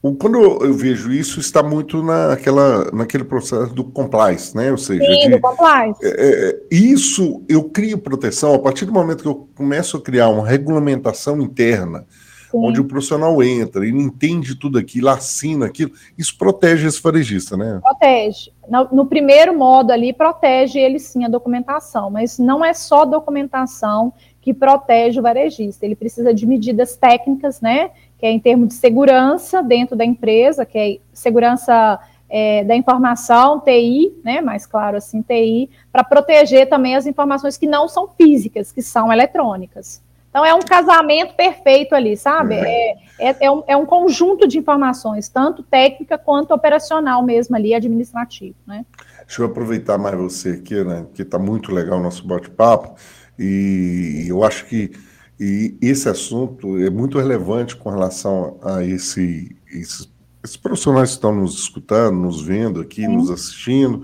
[0.00, 4.70] Quando eu vejo isso, está muito naquela, naquele processo do compliance, né?
[4.70, 5.98] Ou seja, Sim, de, do compliance.
[6.04, 10.28] É, é, isso eu crio proteção a partir do momento que eu começo a criar
[10.28, 12.06] uma regulamentação interna,
[12.48, 12.58] Sim.
[12.58, 17.80] onde o profissional entra e entende tudo aquilo, assina aquilo, isso protege esse varejista, né?
[17.82, 18.52] Protege.
[18.68, 24.12] No, no primeiro modo ali, protege ele sim a documentação, mas não é só documentação
[24.40, 27.90] que protege o varejista, ele precisa de medidas técnicas, né?
[28.18, 31.98] Que é em termos de segurança dentro da empresa, que é segurança
[32.28, 37.66] é, da informação, TI, né, mais claro assim, TI, para proteger também as informações que
[37.66, 40.02] não são físicas, que são eletrônicas.
[40.30, 42.54] Então é um casamento perfeito ali, sabe?
[42.54, 47.74] É, é, é, um, é um conjunto de informações, tanto técnica quanto operacional mesmo ali,
[47.74, 48.84] administrativo, né?
[49.26, 51.06] Deixa eu aproveitar mais você aqui, né?
[51.14, 52.94] Que está muito legal o nosso bate-papo.
[53.38, 54.92] E eu acho que
[55.40, 60.10] e esse assunto é muito relevante com relação a esse, esses,
[60.42, 63.16] esses profissionais que estão nos escutando, nos vendo aqui, Sim.
[63.16, 64.02] nos assistindo.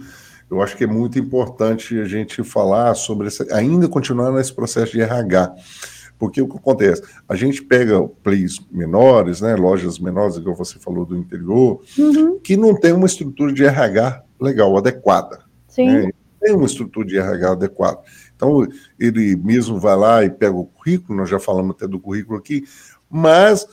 [0.49, 4.93] Eu acho que é muito importante a gente falar sobre esse, ainda continuar nesse processo
[4.93, 5.55] de RH.
[6.17, 7.03] Porque o que acontece?
[7.29, 12.39] A gente pega plays menores, né, lojas menores, igual você falou do interior, uhum.
[12.39, 15.41] que não tem uma estrutura de RH legal, adequada.
[15.67, 15.89] Sim.
[15.89, 16.13] Né?
[16.45, 17.99] Tem uma estrutura de RH adequada.
[18.37, 18.69] Então,
[19.01, 22.65] ele mesmo vai lá e pega o currículo, nós já falamos até do currículo aqui,
[23.09, 23.67] mas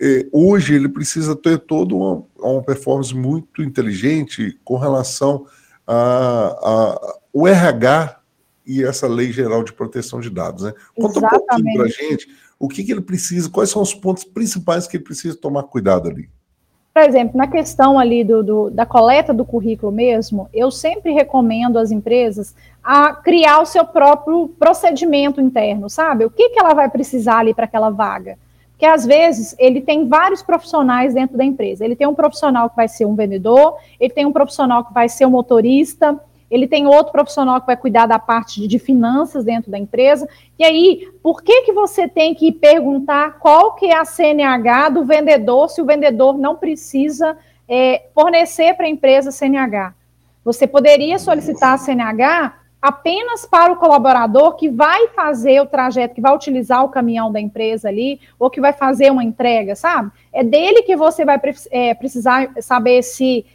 [0.00, 5.46] eh, hoje ele precisa ter toda uma, uma, performance muito inteligente com relação
[5.86, 8.20] ao RH
[8.66, 10.64] e essa lei geral de proteção de dados.
[10.64, 10.72] Né?
[10.96, 11.42] Conta Exatamente.
[11.42, 14.86] um pouquinho para a gente o que, que ele precisa, quais são os pontos principais
[14.86, 16.30] que ele precisa tomar cuidado ali.
[16.94, 21.76] Por exemplo, na questão ali do, do, da coleta do currículo mesmo, eu sempre recomendo
[21.76, 26.24] às empresas a criar o seu próprio procedimento interno, sabe?
[26.24, 28.38] O que, que ela vai precisar ali para aquela vaga?
[28.70, 31.84] Porque às vezes ele tem vários profissionais dentro da empresa.
[31.84, 35.08] Ele tem um profissional que vai ser um vendedor, ele tem um profissional que vai
[35.08, 36.16] ser um motorista,
[36.50, 40.28] ele tem outro profissional que vai cuidar da parte de finanças dentro da empresa.
[40.58, 45.04] E aí, por que que você tem que perguntar qual que é a CNH do
[45.04, 47.36] vendedor se o vendedor não precisa
[47.68, 49.94] é, fornecer para a empresa CNH?
[50.44, 56.20] Você poderia solicitar a CNH apenas para o colaborador que vai fazer o trajeto, que
[56.20, 60.10] vai utilizar o caminhão da empresa ali, ou que vai fazer uma entrega, sabe?
[60.30, 61.40] É dele que você vai
[61.70, 63.46] é, precisar saber se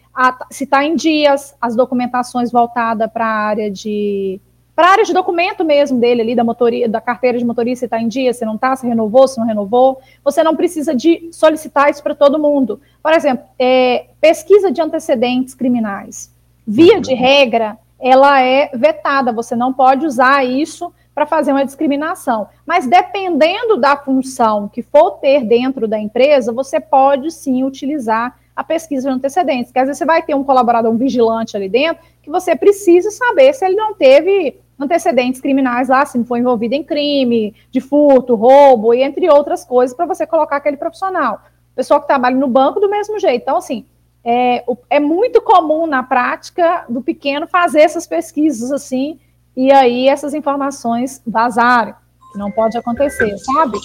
[0.51, 4.39] se está em dias, as documentações voltadas para a área de
[4.75, 7.85] para a área de documento mesmo dele ali, da motoria, da carteira de motorista, se
[7.85, 9.99] está em dia, se não está, se renovou, se não renovou.
[10.23, 12.79] Você não precisa de solicitar isso para todo mundo.
[13.03, 16.33] Por exemplo, é, pesquisa de antecedentes criminais.
[16.65, 22.47] Via de regra, ela é vetada, você não pode usar isso para fazer uma discriminação.
[22.65, 28.63] Mas dependendo da função que for ter dentro da empresa, você pode sim utilizar a
[28.65, 32.03] pesquisa de antecedentes, porque às vezes você vai ter um colaborador, um vigilante ali dentro,
[32.21, 36.75] que você precisa saber se ele não teve antecedentes criminais lá, se não foi envolvido
[36.75, 41.41] em crime, de furto, roubo e entre outras coisas, para você colocar aquele profissional.
[41.73, 43.43] Pessoal que trabalha no banco do mesmo jeito.
[43.43, 43.85] Então, assim,
[44.25, 49.21] é, é muito comum na prática do pequeno fazer essas pesquisas assim,
[49.55, 51.93] e aí essas informações vazarem.
[52.35, 53.77] Não pode acontecer, sabe?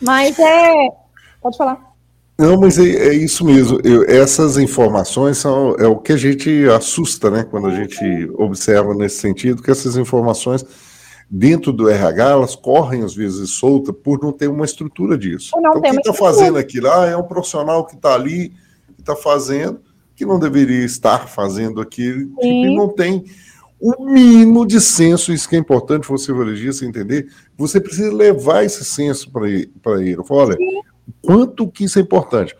[0.00, 0.92] Mas é.
[1.42, 1.89] Pode falar.
[2.40, 3.78] Não, mas é, é isso mesmo.
[3.84, 7.44] Eu, essas informações são é o que a gente assusta, né?
[7.44, 10.64] Quando a gente observa nesse sentido, que essas informações
[11.30, 15.50] dentro do RH elas correm às vezes solta por não ter uma estrutura disso.
[15.54, 16.90] Então, quem está fazendo aquilo?
[16.90, 18.54] Ah, é um profissional que está ali,
[18.94, 19.78] que está fazendo,
[20.16, 23.22] que não deveria estar fazendo aquilo, tipo, e não tem
[23.78, 27.28] o mínimo de senso, isso que é importante você, varejista, entender.
[27.58, 29.70] Você precisa levar esse senso para ele.
[29.98, 30.16] ele.
[30.16, 30.80] Eu falo, olha, Sim.
[31.22, 32.56] Quanto que isso é importante.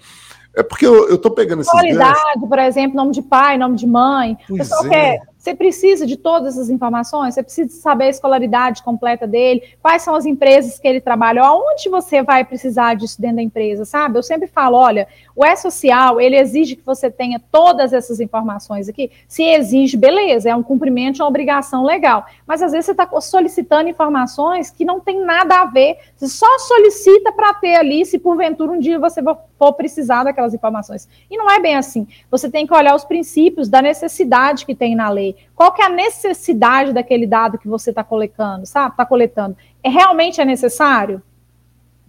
[0.57, 2.49] É porque eu estou pegando esses Qualidade, ganchos.
[2.49, 4.37] por exemplo, nome de pai, nome de mãe.
[4.49, 4.89] Pois o pessoal é.
[4.89, 10.03] quer você precisa de todas essas informações, você precisa saber a escolaridade completa dele, quais
[10.03, 14.19] são as empresas que ele trabalha, aonde você vai precisar disso dentro da empresa, sabe?
[14.19, 19.11] Eu sempre falo, olha, o E-Social, ele exige que você tenha todas essas informações aqui.
[19.27, 22.27] Se exige, beleza, é um cumprimento, é uma obrigação legal.
[22.47, 26.59] Mas às vezes você está solicitando informações que não tem nada a ver, você só
[26.59, 29.23] solicita para ter ali, se porventura um dia você
[29.57, 31.09] for precisar daquelas informações.
[31.31, 32.07] E não é bem assim.
[32.31, 35.87] Você tem que olhar os princípios da necessidade que tem na lei qual que é
[35.87, 38.93] a necessidade daquele dado que você está coletando, sabe?
[38.93, 39.57] Está coletando.
[39.83, 41.23] É, realmente é necessário?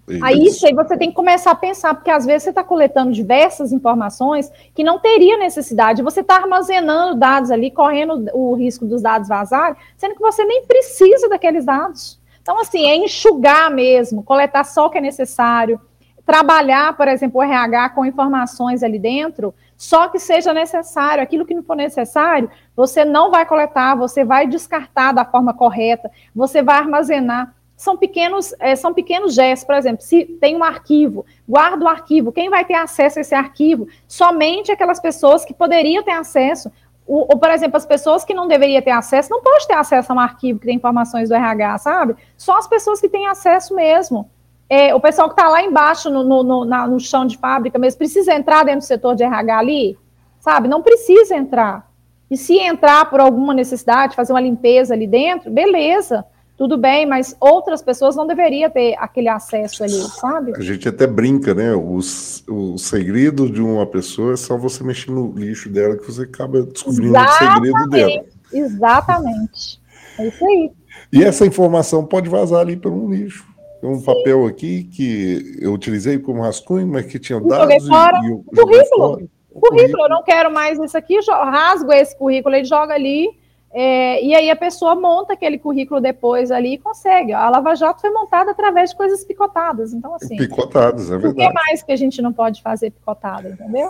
[0.07, 0.26] Isso.
[0.26, 3.11] Aí isso aí você tem que começar a pensar, porque às vezes você está coletando
[3.11, 6.01] diversas informações que não teria necessidade.
[6.01, 10.65] Você está armazenando dados ali, correndo o risco dos dados vazarem, sendo que você nem
[10.65, 12.19] precisa daqueles dados.
[12.41, 15.80] Então, assim, é enxugar mesmo, coletar só o que é necessário,
[16.26, 21.23] trabalhar, por exemplo, o RH com informações ali dentro, só que seja necessário.
[21.23, 26.11] Aquilo que não for necessário, você não vai coletar, você vai descartar da forma correta,
[26.36, 27.55] você vai armazenar.
[27.75, 32.32] São pequenos, é, são pequenos gestos, por exemplo, se tem um arquivo, guarda o arquivo.
[32.32, 33.88] Quem vai ter acesso a esse arquivo?
[34.07, 36.71] Somente aquelas pessoas que poderiam ter acesso.
[37.07, 40.11] Ou, ou, por exemplo, as pessoas que não deveriam ter acesso, não pode ter acesso
[40.11, 42.15] a um arquivo que tem informações do RH, sabe?
[42.38, 44.29] Só as pessoas que têm acesso mesmo
[44.72, 47.78] é, o pessoal que está lá embaixo no, no, no, na, no, chão de fábrica
[47.78, 49.97] mesmo, precisa entrar dentro do setor de RH ali?
[50.39, 50.69] Sabe?
[50.69, 51.91] Não precisa entrar.
[52.30, 56.24] E se entrar por alguma necessidade, fazer uma limpeza ali dentro, beleza,
[56.57, 60.53] tudo bem, mas outras pessoas não deveriam ter aquele acesso ali, sabe?
[60.55, 61.76] A gente até brinca, né?
[61.76, 66.22] Os, o segredo de uma pessoa é só você mexer no lixo dela que você
[66.22, 67.51] acaba descobrindo Exatamente.
[67.51, 68.26] o segredo dela.
[68.53, 69.82] Exatamente.
[70.17, 70.72] É isso aí.
[71.11, 73.51] E essa informação pode vazar ali por um lixo.
[73.84, 74.05] Um Sim.
[74.05, 77.88] papel aqui que eu utilizei como rascunho, mas que tinha dados.
[77.88, 78.19] Fora.
[78.23, 79.29] E, e o currículo.
[79.53, 83.27] O currículo, eu não quero mais isso aqui, rasgo esse currículo, ele joga ali,
[83.73, 87.34] é, e aí a pessoa monta aquele currículo depois ali e consegue.
[87.34, 90.36] A Lava Jato foi montada através de coisas picotadas, então assim.
[90.36, 91.34] Picotadas, é verdade.
[91.34, 93.89] O que mais que a gente não pode fazer picotada, entendeu?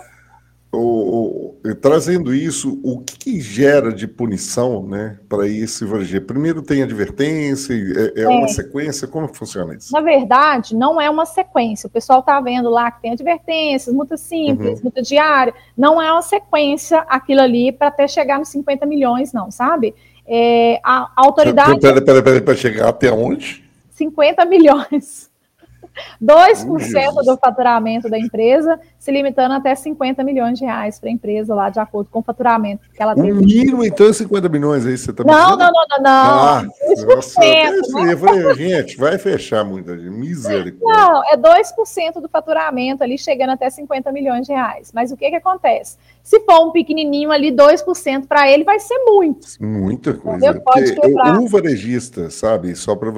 [0.74, 6.22] O, o, trazendo isso, o que, que, gera de punição né, para esse varejo?
[6.22, 9.06] Primeiro tem advertência, é, é, é, uma sequência?
[9.06, 9.92] Como funciona isso?
[9.92, 11.88] Na verdade, não é uma sequência.
[11.88, 14.84] O pessoal está vendo lá que tem advertências, multa simples, uhum.
[14.86, 15.54] multa diária.
[15.78, 19.94] Não é uma sequência aquilo ali para até chegar nos 50 milhões, não, sabe?
[20.26, 21.82] É, a, a autoridade.
[21.82, 23.70] Peraí, peraí, peraí, para chegar até onde?
[23.92, 25.30] 50 milhões.
[26.22, 31.56] 2% do faturamento da empresa, se limitando até 50 milhões de reais para a empresa
[31.56, 33.32] lá, de acordo com o faturamento que ela teve.
[33.32, 36.64] O mínimo, então, é 50 milhões aí, você está não, não, não, não, não, ah,
[36.88, 37.06] 2%.
[37.08, 41.04] Nossa, eu falei, gente, vai fechar muita gente, misericórdia.
[41.04, 44.92] Não, é 2% do faturamento ali, chegando até 50 milhões de reais.
[44.94, 45.98] Mas o que que acontece?
[46.24, 49.48] Se for um pequenininho ali, 2% para ele vai ser muito.
[49.60, 50.62] Muita coisa.
[50.62, 51.40] Pode quebrar.
[51.40, 53.10] O varejista, sabe, só para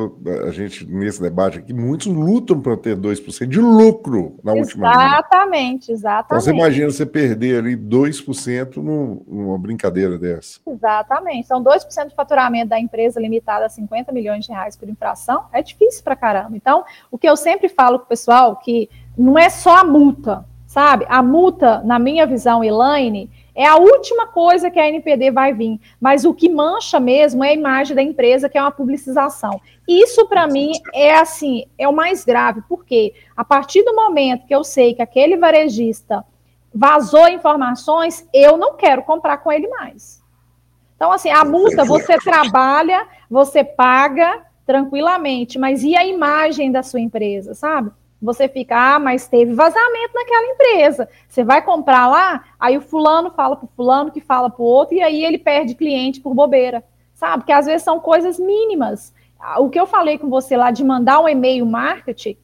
[0.47, 5.72] a gente, nesse debate aqui, muitos lutam para ter 2% de lucro na última Exatamente,
[5.91, 6.25] exatamente.
[6.25, 10.59] Então você imagina você perder ali 2% numa brincadeira dessa.
[10.67, 11.47] Exatamente.
[11.47, 15.45] São 2% do faturamento da empresa limitada a 50 milhões de reais por infração.
[15.51, 16.55] É difícil para caramba.
[16.55, 20.45] Então, o que eu sempre falo com o pessoal que não é só a multa,
[20.65, 21.05] sabe?
[21.07, 25.79] A multa, na minha visão, Elaine, é a última coisa que a NPD vai vir,
[26.01, 29.61] mas o que mancha mesmo é a imagem da empresa, que é uma publicização.
[29.87, 34.55] Isso, para mim, é assim, é o mais grave, porque a partir do momento que
[34.55, 36.25] eu sei que aquele varejista
[36.73, 40.23] vazou informações, eu não quero comprar com ele mais.
[40.95, 47.01] Então, assim, a multa você trabalha, você paga tranquilamente, mas e a imagem da sua
[47.01, 47.91] empresa, sabe?
[48.23, 51.09] Você fica, ah, mas teve vazamento naquela empresa.
[51.27, 54.65] Você vai comprar lá, aí o fulano fala para o fulano, que fala para o
[54.65, 57.39] outro, e aí ele perde cliente por bobeira, sabe?
[57.39, 59.13] Porque às vezes são coisas mínimas.
[59.57, 62.37] O que eu falei com você lá de mandar um e-mail marketing,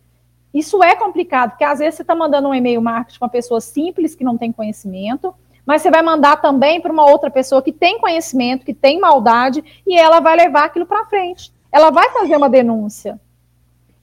[0.54, 3.62] Isso é complicado, porque às vezes você está mandando um e-mail marketing para uma pessoa
[3.62, 5.34] simples que não tem conhecimento,
[5.66, 9.64] mas você vai mandar também para uma outra pessoa que tem conhecimento, que tem maldade,
[9.86, 11.54] e ela vai levar aquilo para frente.
[11.72, 13.20] Ela vai fazer uma denúncia.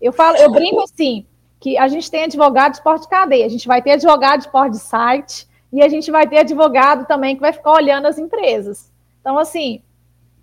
[0.00, 1.26] Eu falo, eu brinco assim,
[1.60, 4.48] que a gente tem advogado de porte de cadeia, a gente vai ter advogado de
[4.48, 8.18] porte de site, e a gente vai ter advogado também que vai ficar olhando as
[8.18, 8.90] empresas.
[9.20, 9.82] Então, assim,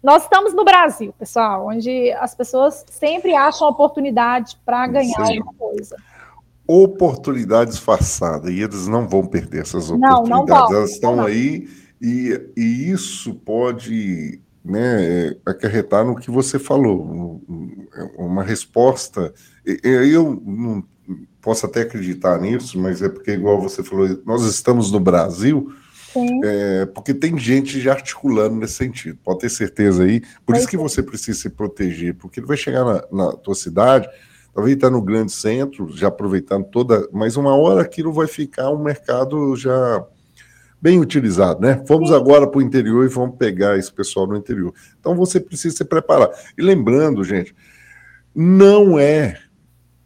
[0.01, 5.37] nós estamos no Brasil, pessoal, onde as pessoas sempre acham oportunidade para ganhar Sim.
[5.39, 5.95] alguma coisa.
[6.67, 10.29] Oportunidade disfarçada, e eles não vão perder essas oportunidades.
[10.29, 11.25] Não, não Elas estão não.
[11.25, 11.67] aí,
[12.01, 17.41] e, e isso pode né, acarretar no que você falou,
[18.17, 19.33] uma resposta.
[19.65, 20.83] Eu não
[21.41, 25.73] posso até acreditar nisso, mas é porque, igual você falou, nós estamos no Brasil
[26.43, 30.21] é, porque tem gente já articulando nesse sentido, pode ter certeza aí.
[30.45, 34.07] Por isso que você precisa se proteger, porque ele vai chegar na, na tua cidade,
[34.53, 38.83] talvez está no grande centro, já aproveitando toda, mas uma hora aquilo vai ficar um
[38.83, 40.05] mercado já
[40.79, 41.81] bem utilizado, né?
[41.87, 42.15] Vamos Sim.
[42.15, 44.73] agora para o interior e vamos pegar esse pessoal no interior.
[44.99, 46.29] Então você precisa se preparar.
[46.57, 47.55] E lembrando, gente,
[48.35, 49.39] não é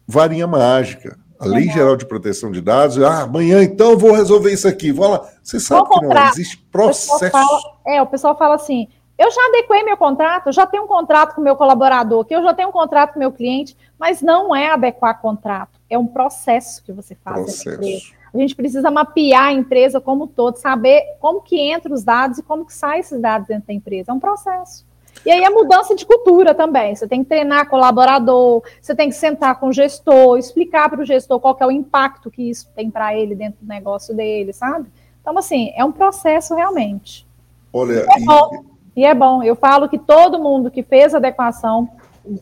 [0.08, 1.18] varinha mágica.
[1.38, 4.90] A Lei Geral de Proteção de Dados, ah, amanhã então eu vou resolver isso aqui.
[4.90, 5.28] Vou lá.
[5.40, 7.24] Você sabe que não existe processo.
[7.26, 10.82] O fala, é, o pessoal fala assim: eu já adequei meu contrato, eu já tenho
[10.82, 13.30] um contrato com o meu colaborador, que eu já tenho um contrato com o meu
[13.30, 17.62] cliente, mas não é adequar contrato, é um processo que você faz.
[17.62, 18.12] Processo.
[18.34, 22.38] A gente precisa mapear a empresa como um todo, saber como que entra os dados
[22.38, 24.10] e como que sai esses dados dentro da empresa.
[24.10, 24.84] É um processo.
[25.24, 26.94] E aí a mudança de cultura também.
[26.94, 31.04] Você tem que treinar colaborador, você tem que sentar com o gestor, explicar para o
[31.04, 34.88] gestor qual é o impacto que isso tem para ele dentro do negócio dele, sabe?
[35.20, 37.26] Então, assim, é um processo realmente.
[37.72, 38.24] Olha, e é, e...
[38.24, 38.64] Bom,
[38.96, 39.42] e é bom.
[39.42, 41.88] Eu falo que todo mundo que fez adequação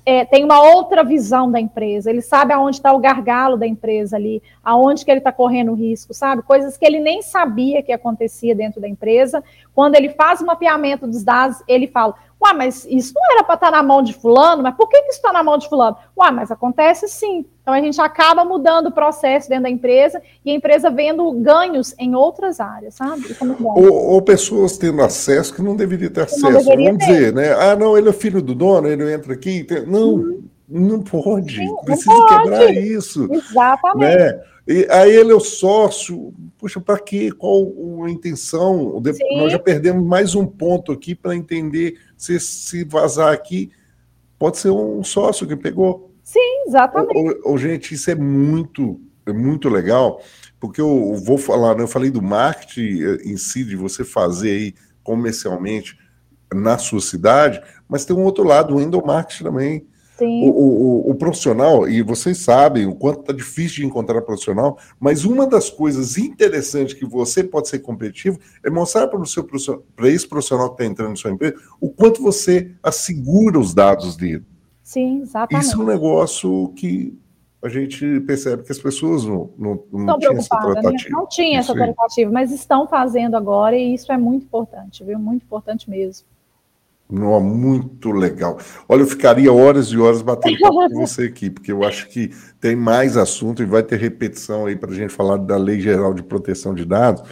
[0.04, 4.16] é, tem uma outra visão da empresa, ele sabe aonde está o gargalo da empresa
[4.16, 6.42] ali, aonde que ele está correndo risco, sabe?
[6.42, 9.44] Coisas que ele nem sabia que acontecia dentro da empresa.
[9.74, 13.54] Quando ele faz o mapeamento dos dados, ele fala: Ué, mas isso não era para
[13.54, 15.68] estar tá na mão de fulano, mas por que, que isso está na mão de
[15.68, 15.96] fulano?
[16.18, 17.46] Ué, mas acontece sim.
[17.62, 21.94] Então a gente acaba mudando o processo dentro da empresa e a empresa vendo ganhos
[21.98, 23.32] em outras áreas, sabe?
[23.32, 26.46] É ou, ou, pessoas tendo acesso que não deveria ter acesso.
[26.46, 27.12] Deveria Vamos ter.
[27.12, 27.52] dizer, né?
[27.54, 29.64] Ah, não, ele é filho do dono, ele entra aqui.
[29.64, 29.84] Tem...
[29.86, 30.44] Não, hum.
[30.68, 31.56] não pode.
[31.56, 32.42] Sim, Precisa não pode.
[32.42, 33.28] quebrar isso.
[33.32, 34.16] Exatamente.
[34.16, 34.40] Né?
[34.68, 36.34] E aí ele é o sócio.
[36.58, 37.30] Puxa, para quê?
[37.30, 37.72] Qual
[38.04, 39.00] a intenção?
[39.04, 39.38] Sim.
[39.38, 43.70] Nós já perdemos mais um ponto aqui para entender se, se vazar aqui,
[44.38, 46.14] pode ser um sócio que pegou.
[46.22, 47.40] Sim, exatamente.
[47.44, 50.20] Ô, gente, isso é muito, é muito legal,
[50.58, 54.50] porque eu vou falar, né, eu falei do marketing eh, em si, de você fazer
[54.50, 55.96] aí comercialmente
[56.52, 59.86] na sua cidade, mas tem um outro lado, o endomarketing também.
[60.24, 65.24] O, o, o, profissional, e vocês sabem o quanto está difícil de encontrar profissional, mas
[65.24, 70.82] uma das coisas interessantes que você pode ser competitivo é mostrar para esse profissional que
[70.82, 74.44] está entrando na sua empresa o quanto você assegura os dados dele.
[74.82, 75.66] Sim, exatamente.
[75.66, 77.18] Isso é um negócio que
[77.62, 80.72] a gente percebe que as pessoas não, não, não tinham essa né?
[80.72, 81.10] tratativa.
[81.10, 85.18] Não tinha essa tratativa, mas estão fazendo agora e isso é muito importante, viu?
[85.18, 86.26] Muito importante mesmo.
[87.08, 88.58] Não, muito legal.
[88.88, 92.30] Olha, eu ficaria horas e horas batendo papo com você aqui, porque eu acho que
[92.60, 96.12] tem mais assunto e vai ter repetição aí para a gente falar da Lei Geral
[96.12, 97.22] de Proteção de Dados.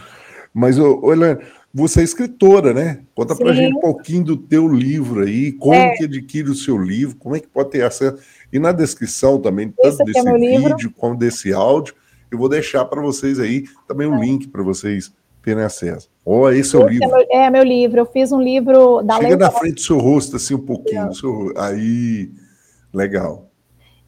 [0.53, 1.39] Mas, olha,
[1.73, 3.01] você é escritora, né?
[3.13, 5.93] Conta para a gente um pouquinho do teu livro aí, como é.
[5.97, 8.17] que adquire o seu livro, como é que pode ter acesso.
[8.53, 10.91] E na descrição também, tanto é desse é vídeo livro.
[10.91, 11.93] como desse áudio,
[12.31, 14.25] eu vou deixar para vocês aí também um é.
[14.25, 15.13] link para vocês
[15.43, 16.14] terem acesso.
[16.25, 17.25] Oh, esse é o livro.
[17.29, 17.99] É, meu livro.
[17.99, 21.13] Eu fiz um livro da Chega na frente do seu rosto, assim, um pouquinho.
[21.13, 21.53] Seu...
[21.55, 22.31] Aí,
[22.91, 23.45] legal.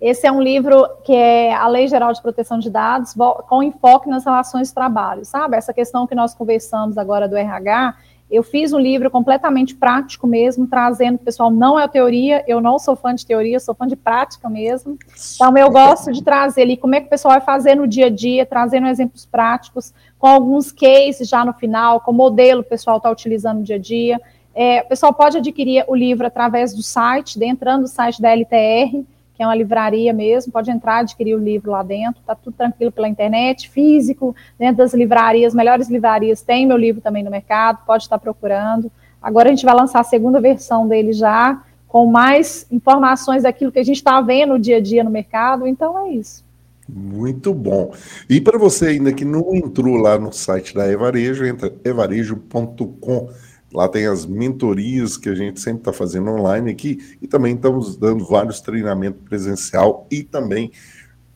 [0.02, 3.16] Esse é um livro que é a Lei Geral de Proteção de Dados,
[3.48, 5.58] com enfoque nas relações de trabalho, sabe?
[5.58, 7.96] Essa questão que nós conversamos agora do RH,
[8.30, 12.96] eu fiz um livro completamente prático mesmo, trazendo, pessoal, não é teoria, eu não sou
[12.96, 14.98] fã de teoria, sou fã de prática mesmo.
[15.36, 18.08] Então, eu gosto de trazer ali como é que o pessoal vai fazer no dia
[18.08, 22.66] a dia, trazendo exemplos práticos, com alguns cases já no final, com o modelo o
[22.66, 24.22] pessoal está utilizando no dia a dia.
[24.54, 29.06] É, o pessoal pode adquirir o livro através do site, entrando no site da LTR,
[29.38, 32.92] que é uma livraria mesmo, pode entrar, adquirir o livro lá dentro, tá tudo tranquilo
[32.92, 38.04] pela internet, físico, dentro das livrarias, melhores livrarias, tem meu livro também no mercado, pode
[38.04, 38.92] estar procurando.
[39.22, 43.78] Agora a gente vai lançar a segunda versão dele já, com mais informações daquilo que
[43.78, 46.44] a gente está vendo no dia a dia no mercado, então é isso.
[46.90, 47.94] Muito bom.
[48.28, 53.30] E para você ainda que não entrou lá no site da Evarejo, entra evarejo.com
[53.74, 57.98] Lá tem as mentorias que a gente sempre está fazendo online aqui e também estamos
[57.98, 60.72] dando vários treinamentos presencial e também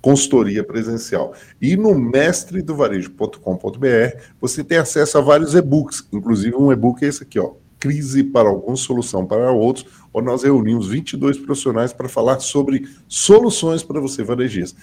[0.02, 1.34] consultoria presencial.
[1.62, 7.40] E no mestredovarejo.com.br você tem acesso a vários e-books, inclusive um e-book é esse aqui,
[7.40, 12.88] ó, Crise para alguns, solução para outros, onde nós reunimos 22 profissionais para falar sobre
[13.08, 14.80] soluções para você varejista.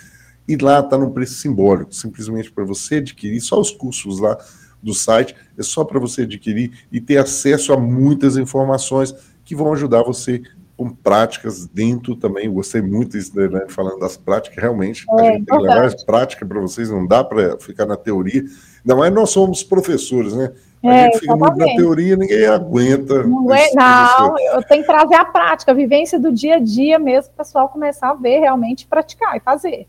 [0.49, 4.37] E lá está no preço simbólico, simplesmente para você adquirir só os cursos lá
[4.83, 9.14] do site, é só para você adquirir e ter acesso a muitas informações
[9.45, 10.43] que vão ajudar você
[10.76, 12.47] com práticas dentro também.
[12.47, 15.05] Eu gostei muito disso, né, falando das práticas, realmente.
[15.11, 17.97] É, a gente tem que levar as práticas para vocês, não dá para ficar na
[17.97, 18.45] teoria.
[18.85, 20.53] Ainda mais nós somos professores, né?
[20.85, 23.24] A é, gente fica muito na teoria, ninguém aguenta.
[23.24, 26.97] Não, é, não eu tenho que trazer a prática, a vivência do dia a dia
[26.97, 29.89] mesmo, o pessoal começar a ver, realmente praticar e fazer.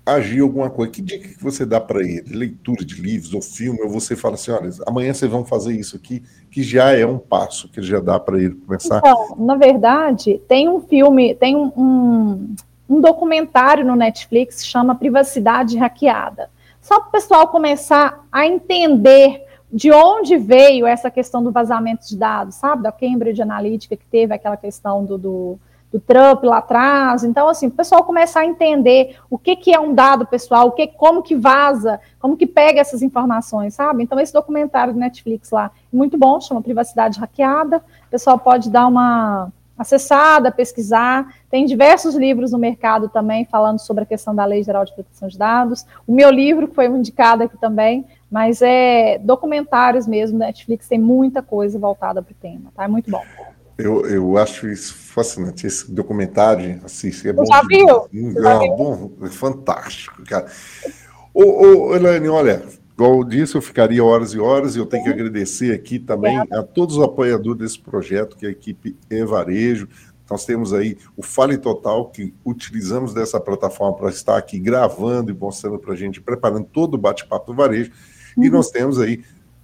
[0.06, 0.92] agir alguma coisa.
[0.92, 2.24] Que dica que você dá para ele?
[2.28, 3.82] Leitura de livros ou filme?
[3.82, 7.18] Ou você fala assim, olha, amanhã vocês vão fazer isso aqui, que já é um
[7.18, 8.98] passo que já dá para ele começar?
[9.00, 12.56] Então, na verdade, tem um filme, tem um, um,
[12.90, 16.50] um documentário no Netflix que chama Privacidade Hackeada.
[16.82, 19.42] Só para o pessoal começar a entender
[19.72, 22.84] de onde veio essa questão do vazamento de dados, sabe?
[22.84, 25.60] Da Cambridge Analytica, que teve aquela questão do, do
[25.94, 27.24] do Trump lá atrás.
[27.24, 30.72] Então, assim, o pessoal começar a entender o que, que é um dado pessoal, o
[30.72, 34.02] que, como que vaza, como que pega essas informações, sabe?
[34.02, 37.78] Então, esse documentário do Netflix lá muito bom, chama Privacidade Hackeada.
[37.78, 41.32] O pessoal pode dar uma acessada, pesquisar.
[41.50, 45.28] Tem diversos livros no mercado também falando sobre a questão da Lei Geral de Proteção
[45.28, 45.86] de Dados.
[46.08, 51.44] O meu livro, que foi indicado aqui também, mas é documentários mesmo, Netflix tem muita
[51.44, 52.84] coisa voltada para o tema, tá?
[52.84, 53.22] É muito bom.
[53.78, 55.66] Eu, eu acho isso fascinante.
[55.66, 57.46] Esse documentário, assim, é bom.
[57.46, 58.08] Já viu?
[58.14, 60.46] É, bom, é fantástico, cara.
[61.34, 62.64] Ô, ô, Elaine, olha,
[62.94, 66.38] igual eu disse, eu ficaria horas e horas, e eu tenho que agradecer aqui também
[66.52, 69.88] a todos os apoiadores desse projeto, que é a equipe E-Varejo.
[70.30, 75.34] Nós temos aí o Fale Total, que utilizamos dessa plataforma para estar aqui gravando e
[75.34, 77.92] mostrando para a gente, preparando todo o bate-papo do varejo.
[78.38, 78.44] Uhum.
[78.46, 79.24] E nós temos aí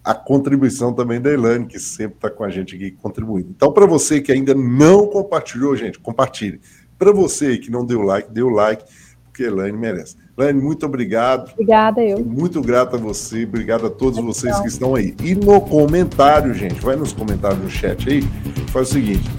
[0.09, 3.51] a contribuição também da Elaine, que sempre está com a gente aqui contribuindo.
[3.55, 6.59] Então, para você que ainda não compartilhou, gente, compartilhe.
[6.97, 8.83] Para você que não deu like, dê o like,
[9.25, 10.15] porque a Elaine merece.
[10.35, 11.51] Elaine, muito obrigado.
[11.51, 12.25] Obrigada, eu.
[12.25, 15.13] Muito grato a você, obrigado a todos vocês que estão aí.
[15.23, 18.23] E no comentário, gente, vai nos comentários do chat aí,
[18.71, 19.29] faz o seguinte: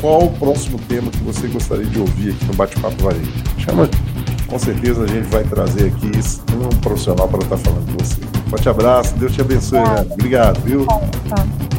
[0.00, 3.32] qual o próximo tema que você gostaria de ouvir aqui no Bate-Papo Varejo?
[3.58, 3.90] Chama,
[4.46, 6.12] com certeza a gente vai trazer aqui
[6.54, 8.41] um profissional para estar falando com você.
[8.52, 9.80] Forte abraço, Deus te abençoe.
[9.80, 10.06] Né?
[10.10, 10.84] Obrigado, viu?
[10.84, 11.71] Tá.